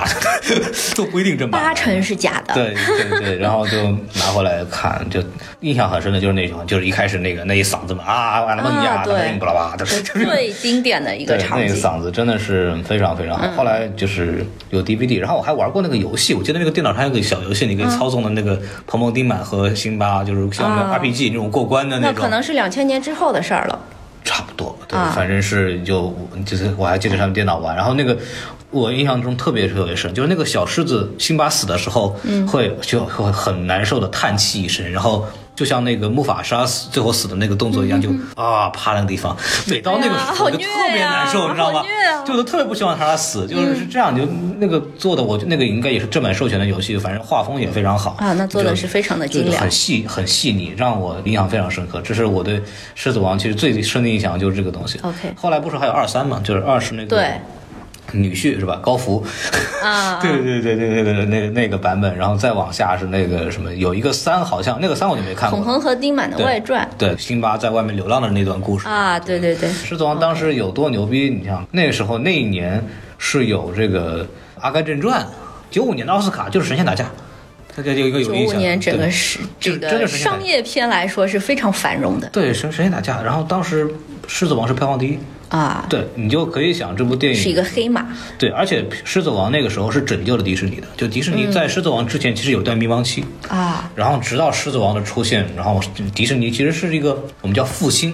[0.95, 1.61] 都不一定正版。
[1.61, 2.55] 八成是假的。
[2.55, 2.75] 对
[3.11, 3.77] 对对，然后就
[4.15, 5.23] 拿回来看，就
[5.61, 11.75] 印象很深的就是那种，就是一开始那个那一嗓子嘛啊，完了嘛呀，对巴拉巴拉的， 就是最经典的一个对，那个场景。
[11.75, 13.49] 嗓子真的是非常非常好。
[13.57, 22.07] 后来就是有 DVD，然后我还玩过那个游戏，我记得那个电脑上有个小游戏，你可以操纵的那个彭彭丁满和辛巴，就是像啊 RPG 那种过关的种。
[22.07, 23.79] 那可能是两千年之后的事儿了。
[24.23, 26.15] 差不多，对，啊反正是就
[26.47, 28.17] 就是我还记得上电脑玩，然后那个
[28.71, 35.27] 我印象中特别特别深，就是那个小狮子辛巴死的时候，嗯会就会很难受的叹气一声，然后。
[35.55, 39.37] 就像那个木法沙死最后死的那个动作一样，就啊趴那个地方，
[39.67, 41.83] 每到那个时候就哎呀好虐特别难受，你知道吗？
[42.25, 44.25] 就是特别不希望他死，就是是这样，就
[44.59, 52.01] 那个做的，我那个应该也是正版授权的游戏，反正画风也非常好啊那做的就是非常的精良就很细很细腻，让我印象非常深刻。
[52.01, 52.59] 这是我对
[52.95, 54.99] 《狮子王》其实最深的印象就是这个东西。
[55.03, 56.41] OK 后来不是还有二三嘛？
[56.43, 57.33] 就是二是那个对
[58.15, 58.79] 女婿是吧？
[58.83, 59.25] 高福，
[59.83, 65.59] 啊，对对对对，那个那个那个版本，然后再往下是那个什么，有一个三好像那个三我就没看过。
[65.59, 68.89] 孔恒和丁满的对外传对，辛巴在外面流浪的那段故事。
[68.89, 71.29] 啊，对对对，狮子王当时有多牛逼？
[71.29, 72.83] 你想那时候那一年
[73.19, 74.25] 是有这个
[74.61, 75.21] 《阿甘正传》，
[75.71, 77.07] 九五年的奥斯卡就是神仙打架，
[77.77, 78.53] 大家有一个有印象。
[78.53, 83.89] 九五年整个是这个商业片来说是非常繁荣的对神神仙打架，然后当时
[84.27, 85.19] 狮子王是票房第一，
[85.49, 87.39] 啊，对你就可以想这部电影。
[87.41, 88.07] 是一个黑马。
[88.39, 95.81] 对，而且狮子王那个时候是拯救了迪士尼的，就迪士尼在狮子王之前其实有段迷茫期，啊，然后直到狮子王的出现，然后
[96.15, 98.13] 迪士尼其实是一个我们叫复兴，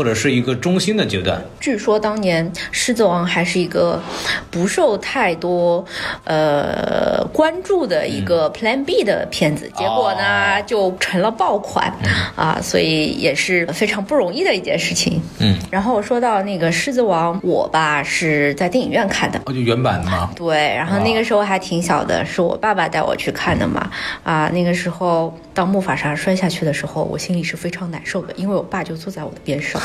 [0.00, 1.38] 或者是一个中心的阶段。
[1.60, 4.00] 据说当年《狮子王》还是一个
[4.50, 5.84] 不受太多
[6.24, 15.20] 呃关注的一个嗯 Plan B 的片子，结果呢哦就成了爆款嗯啊，所以也是非常不容易的一件事情。
[15.38, 19.38] 嗯，然后说到那个《狮子王》，我吧是在电影院看的。
[19.44, 20.30] 哦，就原版的嘛。
[20.34, 23.90] 对，然后那个时候还挺小的，是我爸爸带我去看的嘛。
[24.22, 29.78] 啊，那个时候当木法沙摔下去的时候，我心里是非常难受的，因为我爸就坐在我的边上，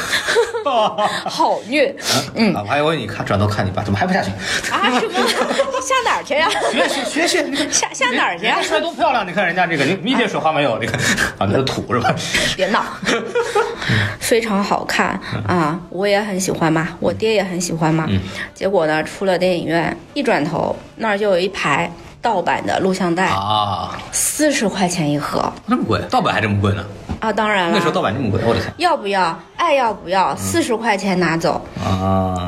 [1.27, 1.93] 好虐
[2.33, 4.29] 嗯，啊，我还以为你看转头看你爸，怎么还不下去？
[4.71, 4.97] 啊！
[4.97, 5.13] 什么
[5.83, 6.49] 下哪儿去呀？
[6.71, 8.61] 学学学学，你看下下哪儿去呀？
[8.61, 9.27] 摔多漂亮！
[9.27, 10.79] 你看人家这个，你你一点水花没有？
[10.79, 10.97] 你看
[11.37, 12.15] 啊，那是土是吧？
[12.55, 12.81] 别闹，
[14.21, 15.77] 非常好看啊！
[15.89, 18.07] 我也很喜欢嘛，我爹也很喜欢嘛。
[18.53, 21.91] 结果呢，出了电影院，一转头那儿就有一排
[22.25, 26.83] 盗版的录像带，啊，四十块钱一盒那么贵，盗版还这么贵呢？
[27.19, 27.31] 啊！
[27.31, 29.39] 当然了，那时候盗版这么贵，我的天要不要？
[29.55, 30.35] 爱要不要？
[30.35, 31.87] 四十块钱拿走啊！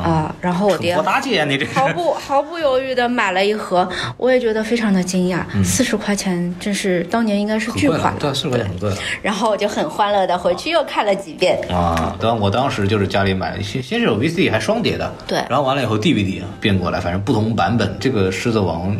[0.03, 0.36] 啊！
[0.41, 8.15] 然后我爹我大姐，你这毫不毫不犹豫的买了一盒，我也觉得非常的惊讶，四十块钱真是当年应该是巨款了。
[8.19, 8.91] 对，四十块钱很贵。
[9.21, 11.59] 然后我就很欢乐的回去又看了几遍。
[11.69, 17.95] 啊，当我当时就是家里买，先先是有 VCD 还双碟的，对然后完了以后 DVD 变过来，反正不同版本。
[17.99, 18.91] 这个《狮子王》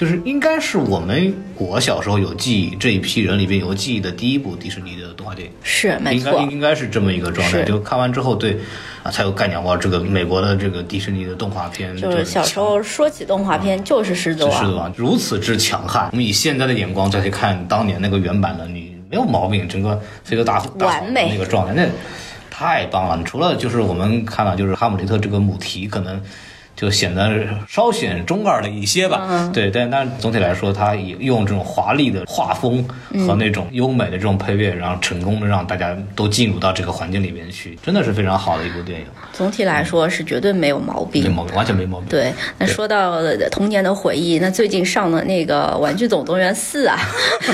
[0.00, 7.62] 就是应该是我们我小时候有记忆这一批人里边有记忆的第一部迪士尼的动画电影，是没错应该应，该是这么一个状态。
[7.64, 8.58] 就看完之后，对
[9.02, 21.86] 啊，才有概念哇，这个美国的这个迪士尼的动画片就是小时候说起动画片就是《狮子王这狮子》，王如此之强悍，我们以现在的眼光再去看当年那个原版的，你没有毛病，整个非洲大完美那个状态，那
[22.50, 23.22] 太棒了。
[23.22, 26.18] 除了就是我们看到就是哈姆雷特这个母题可能。
[26.80, 41.22] 就显得稍显中二了一些吧，嗯对，但但总体来说，它也用这种华丽的画风嗯和那种优美的这种配乐，然后成功的让大家都进入到这个环境里面去，真的是非常好的一部电影，总体来说是绝对没有毛病。
[41.22, 42.08] 没毛病，完全没毛病。
[42.08, 43.20] 对，那说到
[43.50, 46.98] 童年的回忆，那最近上的那个《玩具总动员四》啊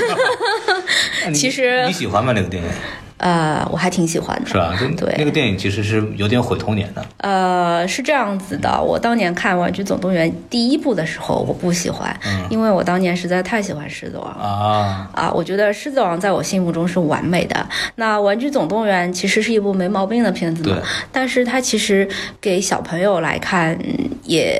[1.35, 2.31] 其实你喜欢吗？
[2.33, 2.69] 那个电影
[3.17, 4.47] 呃，我还挺喜欢的。
[4.47, 4.75] 是吧？
[4.79, 7.05] 就对那个电影其实是有点毁童年的。
[7.17, 12.15] 呃，是这样子的，我当年看《玩具总动员》第一部的时候，我不喜欢，
[12.49, 14.31] 因为我当年实在太喜欢狮子王。
[14.31, 17.67] 啊，啊，我觉得《狮子王》在我心目中是完美的。
[17.95, 20.77] 那《玩具总动员》其实是一部没毛病的片子嘛，
[21.11, 22.07] 但是它其实
[22.39, 24.55] 给小朋友来看嗯也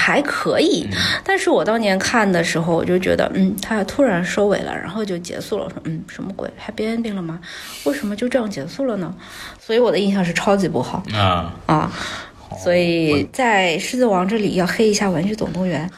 [0.00, 0.88] 还可以。
[1.22, 5.64] 但是我当年看的时候，我就觉得，嗯，它突然收尾了，然后就结束了。
[5.64, 7.38] 我说，嗯，什么鬼？Happy ending 了吗？
[7.84, 9.14] 为什么就这样结束了呢？
[9.60, 11.92] 所以我的印象是超级不好啊，啊。
[12.64, 15.88] 所以在《狮子王》这里要黑一下《玩具总动员》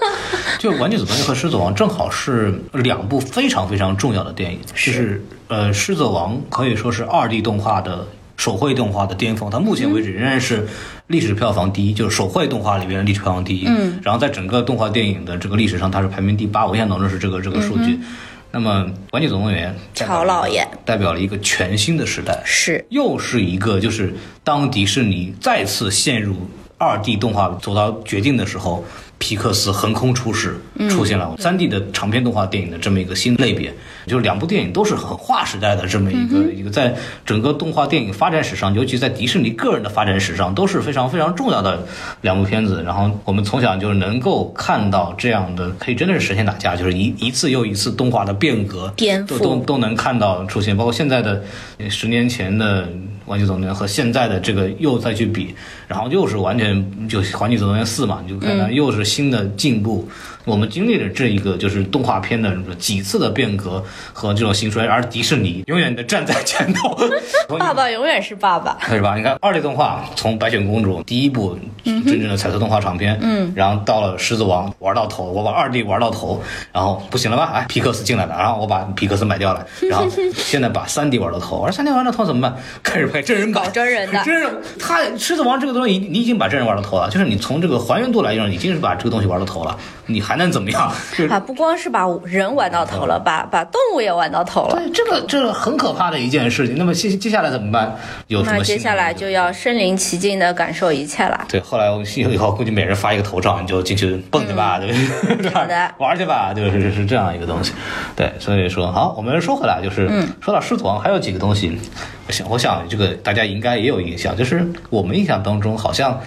[0.58, 8.06] 就《玩具总动员》和《狮子王》正好是两部非常非常重要的电影，就是呃，《狮子王》可以说是二 D 动画的
[8.38, 10.66] 手绘动画的巅峰，它目前为止仍然是
[11.10, 13.66] 历史票房第一，就是手绘动画里边的历史票房第一。
[13.66, 17.98] 嗯，然后在整个动画电影的这个历史上，它是排名第八，我印象当中是这个这个数据。
[18.52, 20.66] 那么，《玩具总动员》代表了曹老爷。
[20.84, 22.84] 代表了一个全新的时代，是。
[22.90, 26.36] 又是一个就是当迪士尼再次陷入
[26.78, 28.84] 二 D 动画走到绝境的时候，
[29.18, 33.72] 皮克斯横空出世，出现了三 D 的长篇动画电影的这么一个新类别，
[34.10, 36.92] 就是两部电影都是很划时代的这么一个、一个，在
[37.24, 41.86] 整个动画电影发展史上，尤其在迪士尼个人的发展史上，都是非常非常重要的
[42.22, 42.82] 两部片子。
[42.84, 51.40] 然后我们从小就是能够看到这样的，可以真的是神仙打架，就是一一次又一次动画的变革，颠覆都都都能看到出现，包括现在的
[51.78, 52.82] 呃十年前的
[53.26, 55.54] 《玩具总动员》和现在的这个又再去比，
[55.86, 60.08] 然后又是完全就《玩具总动员四》嘛，你就看到又是新的进步。
[60.46, 66.96] 我们经历了这一个就是动画片的几次的变革和这种兴衰，而迪士尼永远的站在前头。
[67.58, 68.76] 爸爸永远是爸爸。
[68.80, 69.16] 是吧？
[69.16, 76.42] 你看二 D 动画从白雪公主第一部真正的彩色动画长片，嗯，然后到了狮子王玩到头，我把二 D 玩到头，
[76.72, 77.50] 然后不行了吧？
[77.54, 82.56] 哎，皮克斯进来了，然后我把皮克斯买掉了， 然后现在把三 D 玩到头，玩三 D 玩到头怎么办？
[82.82, 84.50] 开始拍真人版，搞真人的 真人。
[84.78, 89.76] 他狮子王这个东西，你已经把真人玩到头了，就是你从这个还原度来讲，已经是把这个东西玩到头了，
[90.12, 90.92] 你还能怎么样？
[91.12, 94.76] 是 啊，不光是把人玩到头了，把把动物也玩到头了。
[94.76, 96.76] 对，这个这个很可怕的一件事情。
[96.76, 97.96] 那么接接下来怎么办？
[98.28, 101.46] 有什么那接下来就要身临其境的感受一切了。
[101.48, 105.50] 对，后来我们以后估计每人发一个头照，你就进去蹦去吧，对不对？
[105.50, 107.72] 吧 好的 玩去吧，就是是是这样一个东西。
[108.16, 110.08] 对，所以说好，我们说回来，就是、
[110.40, 111.78] 说到狮子王，还有几个东西，
[112.26, 116.20] 我想我想这个大家应该也有印象，就是我们印象当中好像。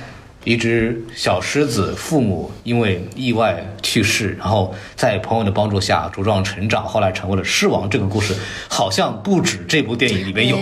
[0.44, 7.90] 一只小狮子，父母因为意外去世，然后在朋友的帮助下茁壮成长，后来成为了狮王。
[7.90, 8.36] 这个故事
[8.68, 10.58] 好像不止这部电影里面有，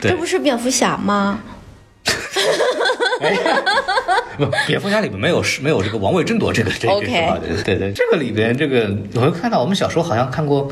[0.00, 1.40] 这不是蝙蝠侠吗？
[4.36, 10.70] 不，蝙蝠侠里面没有是没有这个王位争夺这个这个个对对对，这个里边这个我会看到我们小时候好像看过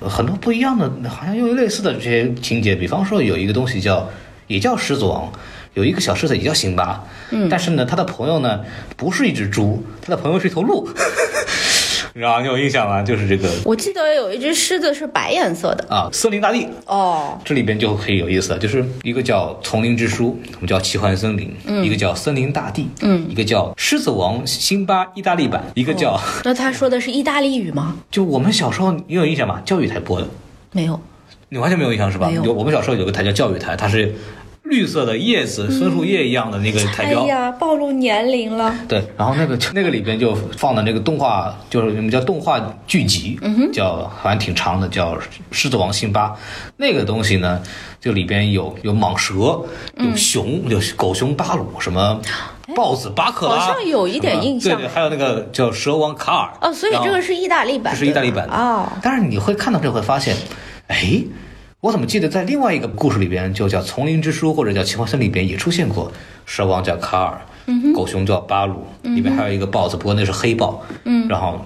[0.00, 4.08] 很多不一样的，好像又有类似的这些情节，比方说有一个东西叫
[4.48, 5.32] 也叫狮子王。
[5.74, 8.60] 有一个小狮子也叫辛巴，嗯，但是呢，他的朋友呢
[8.96, 10.86] 不是一只猪，他的朋友是一头鹿，
[12.14, 12.42] 你知道吗？
[12.42, 13.02] 你有印象吗？
[13.02, 15.86] 就是这个我记得有一只狮子是白颜色的。
[15.88, 21.48] 啊，森林大地，哦，这里边就可以有意思了，就是一个叫《丛林之书》，我们叫奇幻森林；
[21.82, 27.96] 一个叫森林大地；嗯，一个叫《狮子王》辛巴意大利版；一个叫、那他说的是意大利语吗？
[28.10, 29.62] 就我们小时候，你有印象吗？
[29.64, 30.28] 教育台播的，
[30.72, 31.00] 没有。
[31.48, 32.30] 你完全没有印象是吧？
[32.30, 34.14] 有我们小时候有个台叫教育台，它是
[34.72, 37.24] 绿色的叶子，松树叶一样的那个台标。
[37.24, 38.74] 哎呀，暴露年龄了。
[38.88, 43.38] 对，然后那个 那个里边就放的那个动画，就是我们叫动画剧集，
[43.70, 45.14] 叫好像挺长的，叫
[45.50, 46.28] 《狮子王辛巴》。
[46.78, 47.60] 那个东西呢，
[48.00, 49.34] 就里边有有蟒蛇，
[49.98, 52.18] 有熊，有狗熊巴鲁，什么
[52.74, 56.48] 豹子巴克拉，好像有一点印象对对，还有那个叫蛇王卡尔。
[56.62, 57.92] 哦，所以这个是意大利版。
[57.92, 58.88] 这是意大利版的哦。
[59.02, 60.34] 但是你会看到这会发现，
[60.88, 61.22] 哎，
[61.82, 66.12] 我怎么记得在另外一个故事里边，就叫《丛林之书》或者叫《奇幻森林》里边也出现过，
[66.46, 70.80] 蛇王叫卡尔，嗯狗熊叫巴鲁，里面还有一个豹子，不过那是黑豹。
[71.02, 71.60] 嗯，然后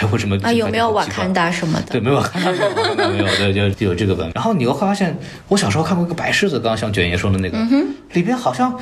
[0.00, 1.92] 还为什么啊，有没有瓦坎达什么的？
[1.92, 4.30] 对，没有看到，没有看到，没有，对，就就有这个本。
[4.34, 5.14] 然后你又会发现，
[5.48, 7.58] 我小时候看过一个白狮子，刚刚像卷爷说的那个，
[8.14, 8.74] 里边好像。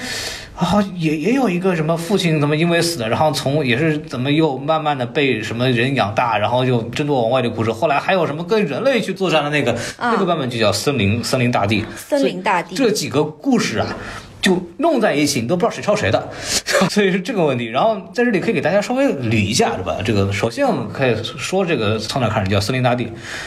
[0.55, 7.71] 啊，也也有一个什么父亲怎么因为死了，然后从也是怎么又慢慢的被什么人养大，然后又争夺王位的故事。
[7.71, 11.85] 后来还有什么跟人类去作战的那个、啊那个版本就叫森林森林大地。
[11.97, 13.87] 森林大地这几个故事啊，
[14.41, 16.29] 就弄在一起，你都不知道谁抄谁的，
[16.91, 17.67] 所以是这个问题。
[17.67, 19.97] 然后在这里可以给大家稍微捋一下，是吧？
[20.05, 23.05] 这个首先我们可以说这个从哪开始叫森林大地？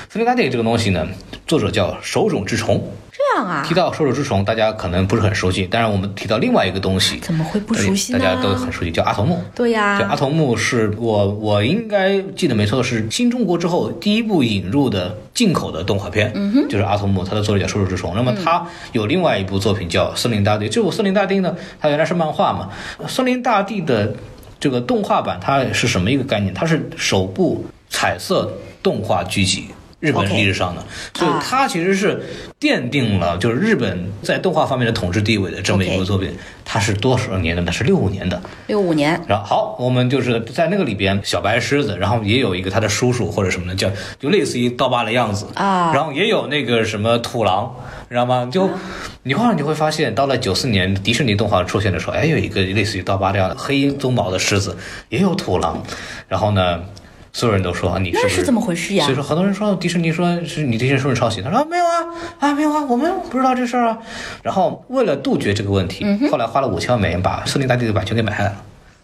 [0.09, 1.07] 森林大地这个东西呢，
[1.47, 2.91] 作者叫手冢治虫。
[3.21, 3.73] 这样啊提？
[3.73, 8.19] 到兽首之虫，大家可能不是很熟悉，但是我们提到另外一个东西，怎么会不熟悉呢？
[8.19, 9.41] 大家都很熟悉，叫阿童木。
[9.55, 18.13] 对呀就阿童木是我我应该记得没错，是新中国之后第一部引入的进口的动画片，嗯哼，就是阿童木，它的作者叫兽首之虫。
[18.15, 22.69] 那么他有另外一部作品叫《森林大地》，这部《森林大地》呢，它原来是漫画嘛，
[23.07, 24.13] 《森林大地》的
[24.59, 26.53] 这个动画版它是什么一个概念？
[26.53, 28.51] 它是首部彩色
[28.83, 29.67] 动画剧集。
[30.01, 30.83] 日本历史上的
[31.13, 32.21] 所以它其实是
[32.59, 36.35] 奠定了就是日本在动画方面的统治地位的这么一部 OK 作品。
[36.63, 37.61] 它是多少年的？
[37.65, 38.41] 它是六五年的。
[38.67, 47.75] 六五年，然后好，我们就是在那个里边，小白狮子，然后也有一个他的叔叔或者什么的，叫就类似于刀疤的样子啊然后也有那个什么土狼，
[48.07, 48.47] 你知道吗？
[48.49, 48.69] 就
[49.23, 54.77] 你后来你会发现，到了九四年迪士尼动画出现的时候，哎，有一个类似于刀疤这样的黑鬃毛的狮子，
[55.09, 55.83] 也有土狼，
[56.29, 56.79] 然后呢。
[57.33, 61.41] 所有人都说你是不是那是怎么回事呀所以说很多人说迪士尼说是你这些是不是抄袭？
[61.41, 61.91] 他说、啊、没有啊
[62.39, 63.97] 啊没有啊，我们不知道这事儿啊。
[64.43, 68.63] 然后为了杜绝这个问题，嗯后来花了五千万美元把森林大帝的版权给买下来了。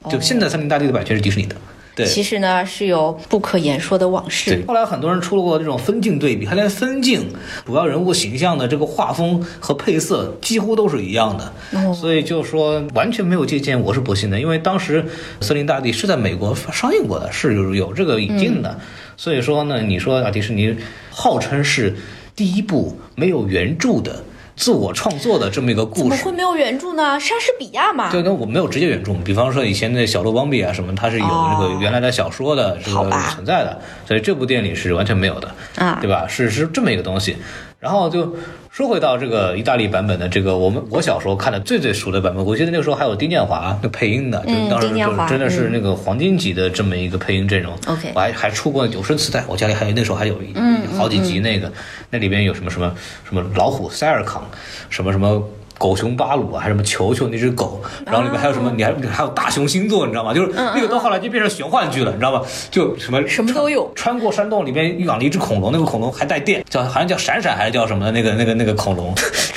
[0.10, 1.56] 就现在森林大帝的版权是迪士尼的。
[1.98, 4.30] 对，其实呢是有不可言说的往对。
[4.30, 4.64] 事，。
[4.68, 7.28] 后来很多人出了过这种分镜对比，他连分镜、
[7.66, 11.92] 主要人物形象的这个画风和配色几乎都是一样的，哦。
[11.92, 14.40] 所以就说完全没有借鉴，我是不信的。
[14.40, 15.02] 因为当时
[15.42, 18.80] 《森林大帝》是在美国上映过的，是有有这个引进的，嗯。
[19.18, 20.76] 所以说呢，你说啊，迪士尼
[21.10, 21.96] 号称是
[22.36, 24.24] 第一部没有原著的
[24.58, 26.32] 自我创作的这么一个故事怎么会。
[26.32, 27.20] 没有原著呢？
[27.20, 28.12] 莎士比亚嘛。
[28.12, 36.26] 对，那我没有直接原著，比方说以前的小鹿邦比啊什么，它是有这个哦原来的小说的这个存在的，所以这部电影里是完全没有的，啊对吧？
[36.28, 37.38] 是是这么一个东西。
[37.80, 38.36] 然后就
[38.72, 47.72] 说回到这个意大利版本的这个，我们我小时候看的最最熟的版本，我记得那个时候还有丁建华那配音的，就当时就真的是那个黄金级的这么一个配音阵容。
[47.86, 50.52] OK 我还还出过有声磁带，我家里还有那时候还有一
[50.98, 51.72] 好几集那个，
[52.10, 52.94] 那里边有什么什么
[53.28, 54.44] 什么老虎塞尔康，
[54.90, 55.44] 什么什么。
[55.80, 58.74] 狗熊巴鲁啊，还有什么球球那只狗，然后里面还有什么？
[58.76, 60.34] 你还还有大熊星座，你知道吗？
[60.34, 62.42] 就是那个到后来就变成玄幻剧了，你知道吗？
[62.72, 69.14] 就什么什么都有穿过山洞里面养了一只恐龙，那个恐龙还带电，叫好像叫闪闪还是叫什么的那个那个那个恐龙，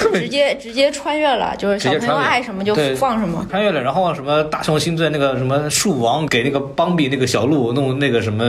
[0.12, 3.46] 直接直接穿越了，就是小朋友爱什么就放什么。
[3.50, 8.44] 穿越了，然后什么大雄星座那个什么树王给那个邦比那个小鹿弄那个什么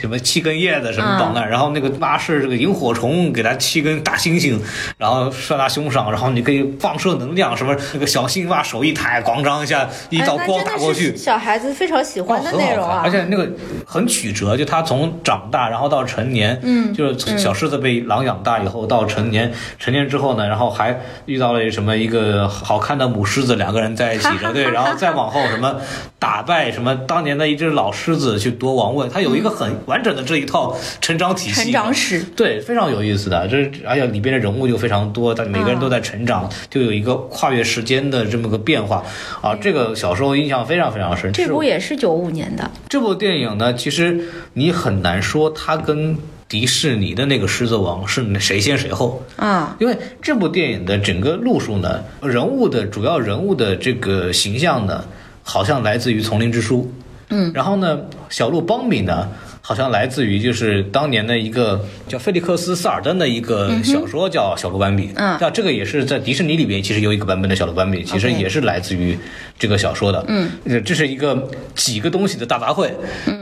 [0.00, 4.60] 什么七根叶子什么绑那儿，然后那个蛙是这个萤火虫给它七根大星星，
[4.98, 11.10] 然后射它胸上，然后你可以放射能量，什么那个小青蛙手一抬，咣当一下一道光打过去。
[11.12, 11.16] 是。
[11.16, 13.50] 小孩子非常喜欢的内容啊，而且那个
[13.86, 20.83] 很曲折，就他从长大然后到成年，嗯，就是小狮子被狼养大以后到成年，成年之后呢，然后还
[21.26, 25.76] 遇到了什么一个好看的母狮子，两个人在一起着， 对，然后再往后什么
[26.18, 32.22] 打败什么当年的一只老狮子去夺王位，他有一个很完整的这一套成长体系，成长史。
[32.34, 39.02] 对，非常有意思的，这而且里边的人物就非常多，但每个人都在成长，就有一个跨越时间的这么个变化
[39.40, 39.54] 啊。
[39.60, 41.32] 这个小时候印象非常非常深。
[41.32, 44.20] 这部也是九五年的，这部电影呢，其实
[44.54, 46.16] 你很难说它跟
[46.54, 49.20] 迪士尼的那个《狮子王》是谁先谁后。
[49.34, 55.04] 啊，因为这部电影的整个路数呢，人物的主要人物的这个形象呢，
[55.42, 56.82] 好像来自于《丛林之书》，
[57.30, 57.98] 嗯，然后呢，
[58.30, 59.28] 小鹿邦比呢，
[59.66, 65.38] 好像来自于就是当年的一个叫菲利克斯·萨尔登的一个小说叫《小鹿斑比》，嗯。
[65.40, 69.18] 那这个也是在迪士尼里边其实有一个版本的小鹿斑比，其实也是来自于
[69.58, 70.50] 这个小说的，嗯，
[70.84, 72.90] 这是一个几个东西的大杂烩，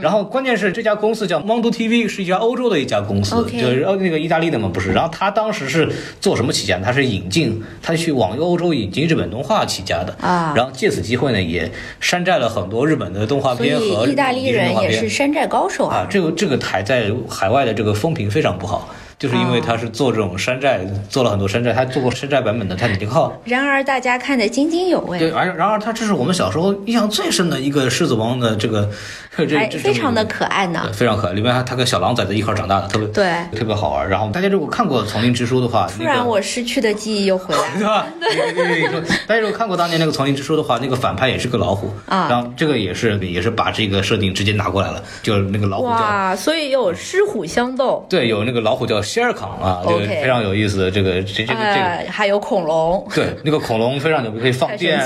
[0.01, 6.85] 然后关键是这家公司叫 Mondo TV，是一家欧洲的一家公司，就是呃那个意大利的嘛不是，然后他当时是做什么起家的？
[6.85, 10.15] 他是引进，他去往欧洲引进日本动画起家的。
[10.21, 10.53] 啊。
[10.55, 11.69] 然后借此机会呢，也
[11.99, 18.87] 山寨了很多日本的动画片和意大利人也是山寨高手啊，这个这个台在海外的这个风评非常不好。
[19.23, 28.89] 就是因为他是做这种山寨，做了很多山寨，他做过山寨版本的《泰坦尼克号》，然而大家看得津津有味，对，而然而他这是我们小时候印象最深的一个狮子王的这个，
[29.37, 30.91] 这这非常的可爱呢对。
[30.91, 31.33] 非常可爱。
[31.33, 34.09] 里面还他跟小狼崽子一块长大的，特别对特别好玩。
[34.09, 37.79] 然后大家如果看过《丛林之书》的话，突然我失去的记忆又回来了。
[37.79, 38.05] 对吧？
[38.19, 45.93] 对对对对，大家如果看过当年那个《丛林之书》的话，那个反派也是个老虎啊然后这个也是也是把这个设定直接拿过来了，就是那个老虎叫。
[45.93, 54.99] 哇，所以有狮虎相斗，对，有那个老虎叫谢尔康啊，这个非常有意思的这个这这个这个哎，还有恐龙，对，那个恐龙非常牛逼，可以放 太电。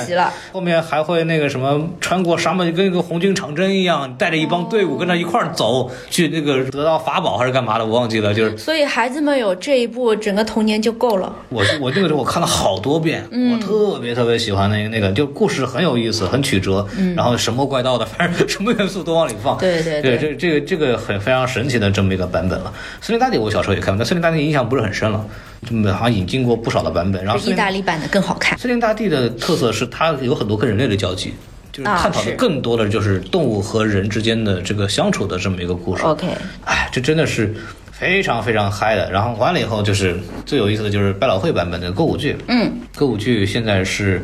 [0.53, 8.33] 后面还会那个什么，穿过沙漠，跟一个红军长征一样，带着一帮队伍跟他一块儿走，去那个得到法宝还是干嘛的，我忘记了。
[8.33, 11.35] 就是所以孩子们有这一部，整个童年就够了。
[11.49, 19.57] 我我那个时候我看了好多遍，嗯我特别特别喜欢那个那个，就故事很有意思，很曲折，然后神魔怪道的，反正什么元素都往里放。
[19.57, 22.73] 对对，对这这个这个很非常神奇的这么一个版本了。
[23.01, 25.25] 森林大帝我小时候也看过，但森林大地印象不是很深了，
[25.65, 27.23] 这么好像引进过不少的版本。
[27.25, 28.57] 然后意大利版的更好看。
[28.57, 31.33] 森林大地的特色是它有很多跟人类的交集，
[31.71, 36.03] 就是啊探讨的更多的就是动物和人之间的这个相处的这么一个故事。
[36.03, 36.27] OK，
[36.65, 37.53] 哎，这真的是
[37.91, 39.11] 非常非常嗨的。
[39.11, 42.37] 然后完了以后，就是最有意思的就是百老汇版本的歌舞剧。
[42.47, 44.21] 嗯，歌舞剧现在是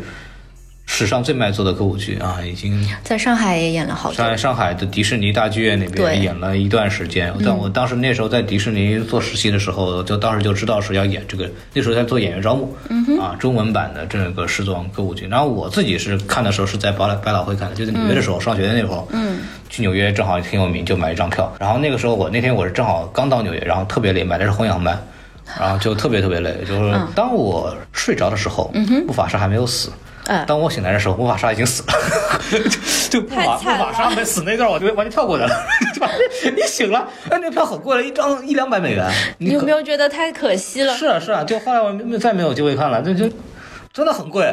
[0.95, 4.37] 史上最卖座的歌舞剧啊，已经在上海也演了好多在。
[4.37, 7.33] 上海的迪士尼大剧院那对边演了一段时间。
[7.43, 12.71] 但我当时那时候在迪士尼做实习的时候，就当时就知道是要演这个，那时候在做演员招募，
[13.19, 15.25] 啊，中文版的这个狮子王歌舞剧。
[15.27, 19.39] 然后我自己是看的时候是在百老百老汇看的，就在纽约的时候，上学的那会儿，嗯，
[19.71, 21.51] 去纽约正好挺有名，就买一张票。
[21.59, 24.95] 然后那个时候我那天我是正好刚到纽约，然后特别累，买的是红眼班。
[25.59, 28.71] 然后就特别特别累，就是当我睡着的时候，
[29.05, 29.91] 木法师还没有死，
[30.27, 31.93] 嗯当我醒来的时候，木法沙已经死了，
[33.09, 35.49] 就就木法沙没死那段，我就完全跳过去了，
[35.93, 36.09] 对吧？
[36.55, 39.05] 你醒了，哎，那票很贵了，一张一两百美元，
[39.37, 40.95] 你你有没有觉得太可惜了？
[40.95, 43.29] 是啊是啊，就后来我没再没有机会看了，就就
[43.91, 44.43] 真的很贵。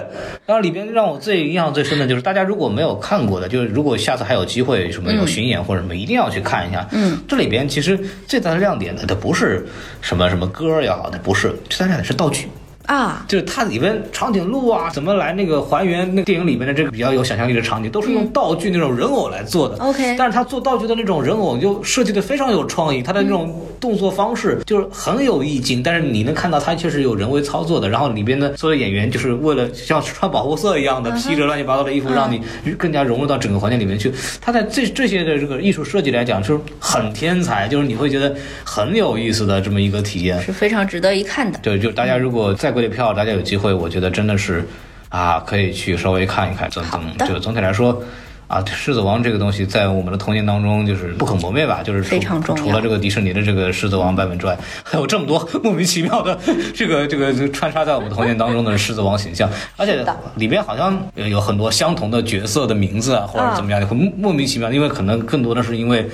[0.45, 6.87] 然后里边让我最印象最深的就是，大家如果没有看过的，就是如果下次还有机会什么有巡演或者什么，一定要去看一下。
[6.91, 9.67] 嗯，这里边其实最大的亮点呢，它不是
[10.01, 12.49] 什么什么歌也好，它不是，最大的亮点是道具。
[12.91, 19.77] 啊，就是它里边长颈鹿啊，怎么来那个还原那电影里面的这个比较有想象力的场景，都是用道具那种人偶来做的。
[19.77, 27.89] OK 但是他做道具的那种人偶就设计的非常有创意，他的那种动作方式就是很有意境，但是你能看到他确实有人为操作的。
[27.89, 32.43] 然后里边的所有的演员就是为了像穿保护色一样的披着乱七八糟的衣服，让你
[32.77, 34.13] 更加融入到整个环境里面去。
[34.41, 38.35] 他在这这些的这个艺术设计来讲，就是很天才，就是你会觉得
[38.65, 40.43] 很有意思的这么一个体验。
[40.43, 41.57] 是非常值得一看的。
[41.63, 44.67] 对，就大家如果再贵的票，大家有机会，我觉得真的是
[45.11, 46.69] 啊，可以去稍微看一看。
[46.71, 47.27] 总总的。
[47.27, 48.03] 就总体来说。
[48.51, 52.65] 啊，狮子王这个东西在我们的童年当中就是不可磨灭吧，就是除非常重要。
[52.65, 56.37] 除了这个迪士尼的这个狮子王版本之外，还有这么多莫名其妙的
[56.75, 60.05] 这个这个穿插在我们童年当中的狮子王形象，而且
[60.35, 66.11] 里边好像呃有很多相同的角色的名字啊，或者怎么样，很莫莫名其妙，因为可能更多的是因为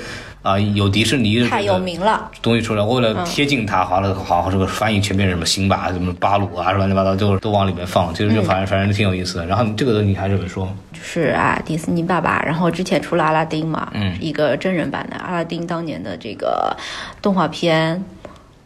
[0.46, 9.46] 啊有迪士尼的、这个、太有名了，东西出来，为了贴近它，好了，好这个翻译全变成什么辛巴、什么巴鲁啊，乱七八糟，就都往里面放，其实就反正反正挺有意思的。
[9.46, 10.72] 然后这个你还是怎么说？
[10.92, 14.16] 就是啊，迪士尼爸爸，然后之前出了阿拉丁嘛，嗯。
[14.20, 16.74] 一个真人版的阿拉丁当年的这个
[17.20, 18.02] 动画片，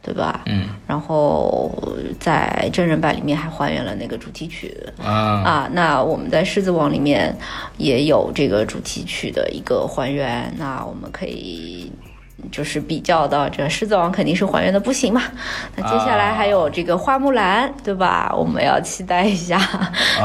[0.03, 0.42] 对吧？
[0.46, 1.70] 嗯然后
[2.18, 4.76] 在真人版里面还还原了那个主题曲。
[5.03, 5.11] 啊
[5.44, 7.36] 啊，那我们在《狮子王》里面
[7.76, 11.92] 也有这个主题曲的一个还原，那我们可以
[12.51, 15.22] 就是比较到这《狮子王》肯定是还原的不行嘛。
[15.76, 18.34] 那接下来还有这个花木兰，对吧？
[18.36, 19.61] 我们要期待一下。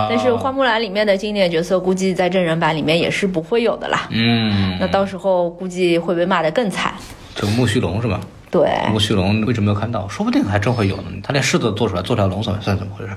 [0.09, 4.07] 但是花木兰里面的经典角色，估计在真人版里面也是不会有的啦。
[4.09, 6.93] 嗯，那到时候估计会被骂得更惨。
[7.35, 8.19] 这个木须龙是吧？
[8.51, 10.07] 对，木须龙为什么没有看到？
[10.07, 11.03] 说不定还真会有呢。
[11.23, 13.11] 他连狮子做出来，做条龙算算怎么回事？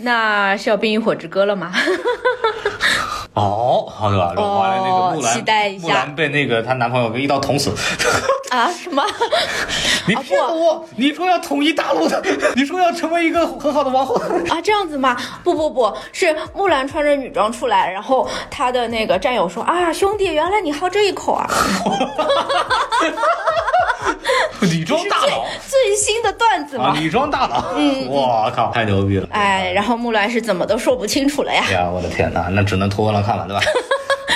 [0.00, 1.72] 那是要《冰与火之歌》了吗？
[3.34, 4.32] 哦，好的吧？
[4.36, 7.72] 哦完了那个木兰，期待一下木兰被那个她男朋友给一刀捅死。
[8.54, 8.70] 啊？
[8.70, 9.02] 什么？
[10.06, 10.86] 你骗我！
[10.96, 12.22] 你说要统一大陆的，
[12.54, 14.14] 你说要成为一个很好的王后。
[14.48, 15.16] 啊，这样子吗？
[15.42, 21.50] 不不不是木兰穿着女装出来，然后她的那个战友说啊，兄弟，原来你好这一口啊！
[24.72, 26.98] 女装大佬 最新的段子啊，嘛。
[26.98, 29.28] 女装大佬，嗯我靠，太牛逼了！
[29.32, 31.72] 哎，然后木兰是怎么都说不清楚了呀哎？
[31.74, 33.62] 呀，我的天哪，那只能托了看了，对吧？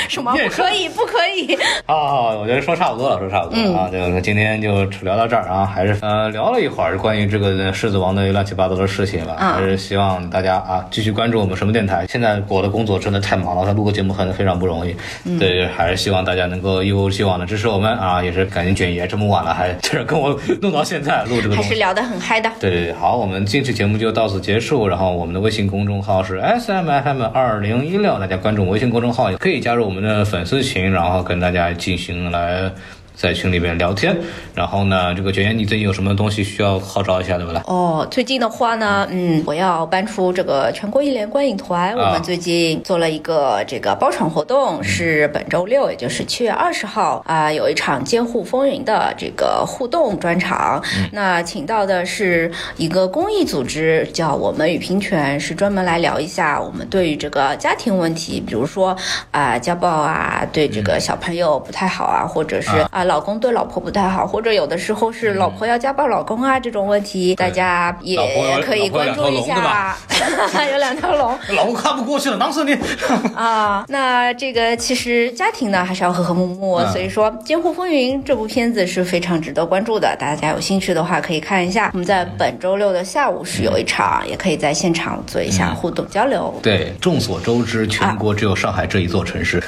[0.09, 0.89] 什么不可以？
[0.89, 1.57] 不可以？
[1.87, 3.89] 好好好，我觉得说差不多了，说差不多了啊。
[3.91, 9.37] 这个今天就聊到这儿啊，还是呃聊了一会儿关于这个狮子王的乱七八糟的事情吧。
[9.39, 12.07] 嗯还是希望大家啊继续关注我们什么电台。
[12.09, 14.95] 现在我的工作真的太忙了，他录个节目很非常不容易。
[15.39, 18.23] 对，还是希望大家能够一如既往的支持我们啊。
[18.23, 21.57] 也是感谢卷爷这么晚了还就是跟我 弄到现在录这个。
[21.57, 22.51] 还是聊得很嗨的。
[22.61, 24.87] 对对对，好，我们这期节目就到此结束。
[24.87, 32.73] 然后我们的微信公众号是 S M F M 二零一六，大家关注我微信公众号，也可以加入我们们的粉丝群，然后跟大家进行来
[33.21, 34.17] 在群里面聊天。
[34.55, 37.63] 然后呢，这个卷烟，你最近有什么东西需要号召一下对不啦？
[37.67, 41.97] 哦，最近的话呢，嗯，我要搬出这个全国一联观影团。
[41.97, 50.81] 我们最近做了一个这个包场活动，是本周六，也就是七月二十号啊、有一场监护风云的这个互动专场。
[51.13, 58.97] 那请到的是一个公益组织，叫我们与平权，是专门来聊一下我们对于这个家庭问题，比如说
[59.33, 68.17] 啊、家暴啊，对这个小朋友不太好啊，或者是啊、老公对老婆不太好，或者有的时候是老婆要家暴老公啊这种问题，大家也
[68.63, 69.97] 可以关注一下。
[70.71, 72.77] 有两条龙 老公看不过去了，当时你！
[73.35, 73.85] 啊。
[73.89, 80.15] 那这个其实家庭呢还是要和和睦睦，嗯所以说《监护风云》这部片子是非常值得关注的。
[80.19, 81.91] 大家有兴趣的话可以看一下。
[81.95, 86.55] 我们在本周六的下午是有一场，也可以在现场做一下互动交流。
[86.63, 89.63] 对，众所周知，全国只有上海这一座城市。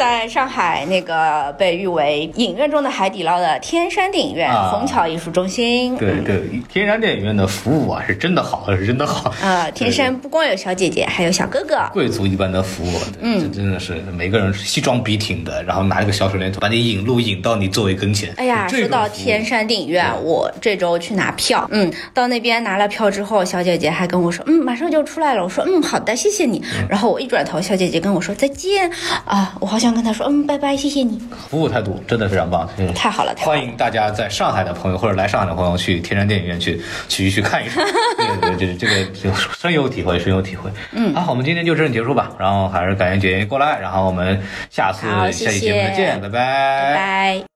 [0.00, 5.94] 在上海那个被誉为影院中的海底捞的天山电影院、啊虹桥艺术中心。
[5.98, 6.40] 对对，
[6.72, 9.30] 天山电影院的服务啊，是真的好，是真的好。
[9.42, 11.78] 呃，天山不光有小姐姐，还有小哥哥。
[11.92, 18.32] 贵族一般的服务，嗯，这真的是每个人西装笔挺的，然后拿一个小手电筒把你引路引到你座位跟前。
[18.38, 25.42] 哎呀，说到天山电影院，我这周去拿票，嗯，到那边拿了票之后，小姐姐还跟我说，嗯，马上就出来了。
[25.44, 26.64] 我说，嗯，好的，谢谢你。
[26.88, 28.90] 然后我一转头，小姐姐跟我说再见，
[29.26, 33.58] 啊，我好想想跟他说，嗯，拜拜，谢谢你，服务态度真的非常棒，嗯太好了，太好了。
[33.58, 37.84] 欢迎大家在上海的朋友或者来上海的朋友去天山电影院去去去看一看，
[38.40, 40.70] 对对对，这个这个深有体会，深有体会。
[40.92, 47.49] 嗯，好，我们今天就这样结束吧，然后还是感谢姐姐过来，然后我们下次好下期节目再见，拜拜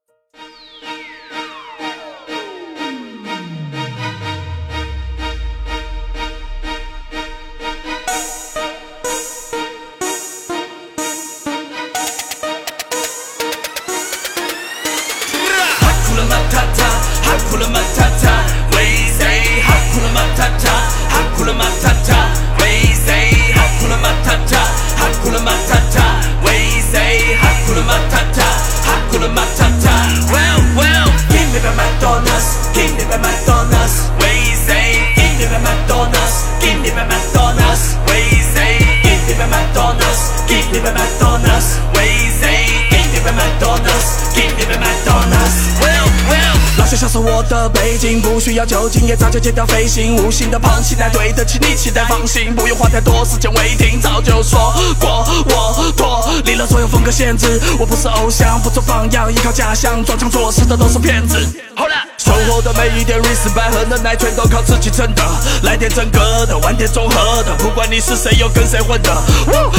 [40.75, 45.55] me the McDonald's, we say give me the McDonald's, give me the McDonald's.
[45.81, 46.55] Well, well.
[46.79, 50.17] 老学校是我的背景，不需要酒精，也早就戒掉飞行。
[50.17, 54.01] 无形的胖期待对得起你期待，放心，不用花太多时间为听。
[54.01, 57.61] 早就说过，我脱离了所有风格限制。
[57.79, 61.39] 我不是偶像，不做榜样，依靠家乡，装腔作势的都是骗子。
[61.77, 62.14] 后来。
[62.25, 65.23] 生活的每一点 respect 和能耐，全都靠自己挣的。
[65.63, 69.13] 来点真格的，玩点综合的，不管你是谁，又跟谁混的。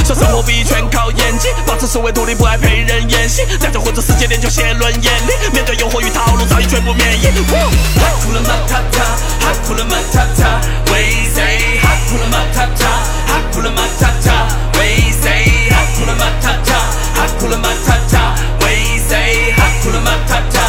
[0.05, 3.41] 说生活比全靠演技，保持思维独立，不爱陪人演戏。
[3.59, 7.25] 在这混着世界，练就写轮眼力，面对诱惑与套路，早已全部免疫。
[7.49, 9.05] Woo！Hakuna Matata,
[9.41, 10.61] Hakuna Matata,
[10.91, 12.91] we say Hakuna Matata,
[13.25, 14.45] Hakuna Matata,
[14.77, 16.77] we say Hakuna Matata,
[17.15, 20.13] Hakuna Matata, we say Hakuna Matata, Hakuna Matata.
[20.15, 20.64] Well, well, give me the McDonald's, give me the McDonald's, we say give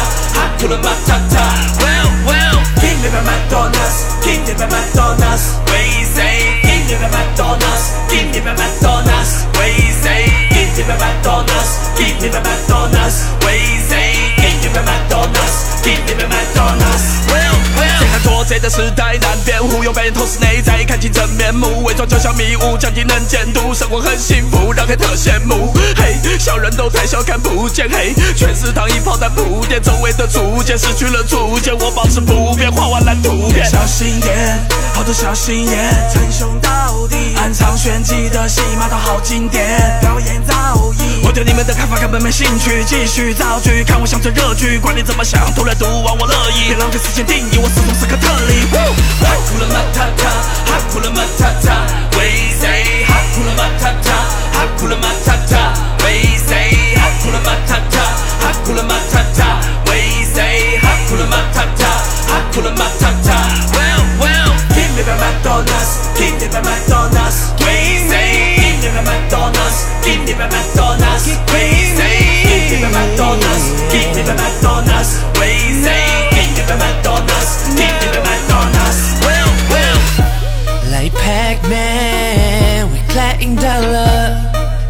[0.59, 0.77] to the.
[0.77, 5.53] Well, well, King of McDonald's, King of McDonald's.
[5.69, 9.45] We say King of McDonald's, King of McDonald's.
[9.53, 9.69] We
[10.01, 13.36] say King of McDonald's, King of McDonald's.
[18.57, 25.73] 健康作贼的时代难辨，忽悠别人透视内在，看清真面目，伪装就像迷雾，降低能见度，生活很幸福，让黑特羡慕。
[25.95, 33.69] 嘿，小人都太小看不见，嘿，全是糖衣炮弹铺垫，周围的逐渐失去了主见，我保持不变，画完蓝图片。
[33.69, 34.59] 小心点，
[34.93, 39.65] 好多小心眼，称兄道弟，暗藏玄机的戏码都好经典，
[40.01, 40.53] 表演造
[40.97, 41.03] 诣。
[41.23, 48.67] 我对你们的看法根本没兴趣，继续造句，看我像这热剧，管你怎么想，突然读完我乐意，别浪费时间定义我始终是个特例。
[49.47, 50.31] Hakuna Matata,
[50.69, 51.75] Hakuna Matata,
[52.59, 54.17] say Hakuna Matata,
[54.53, 55.61] Hakuna Matata,
[56.37, 58.03] say Hakuna Matata,
[58.43, 59.49] Hakuna Matata,
[60.33, 61.91] say Hakuna Matata,
[62.29, 63.37] Hakuna Matata.
[63.73, 69.77] Well, well, give me the McDonald's, give me the McDonald's, say give me the McDonald's,
[70.05, 70.76] give me the McDonald's,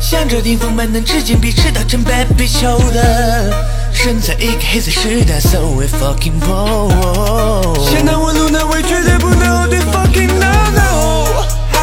[0.09, 3.53] 向着顶峰般能之间比吃到真 baby 球的，
[3.91, 7.75] 身在一个黑色时代，so we fucking pro。
[7.83, 11.27] 现在我路那位绝对不能对 fucking no no。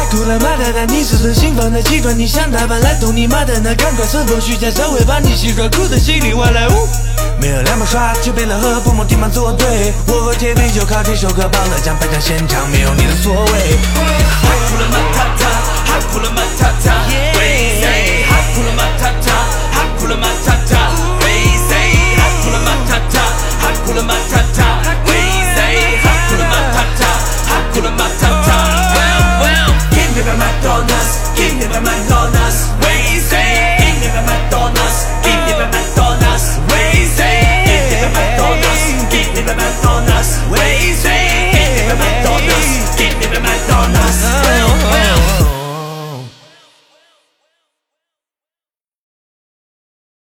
[0.09, 6.67] 哭了妈的，但你是存心放在极端，你想打扮来动你妈的，那赶快顺风虚假，稍微把你洗刷，哭的稀里哗啦。
[6.71, 6.87] 呜
[7.39, 9.93] 没有两把刷，就别了和蹦蹦地马作对。
[10.07, 13.77] 我和铁饼就靠这首歌绑了奖，颁奖现场没有你的所谓。
[14.41, 15.51] Hakuna Matata,
[15.85, 17.05] Hakuna Matata.
[17.05, 17.34] We
[17.85, 19.37] say Hakuna Matata,
[19.77, 20.81] Hakuna Matata.
[21.69, 23.23] Say Hakuna Matata,
[23.63, 24.94] Hakuna Matata.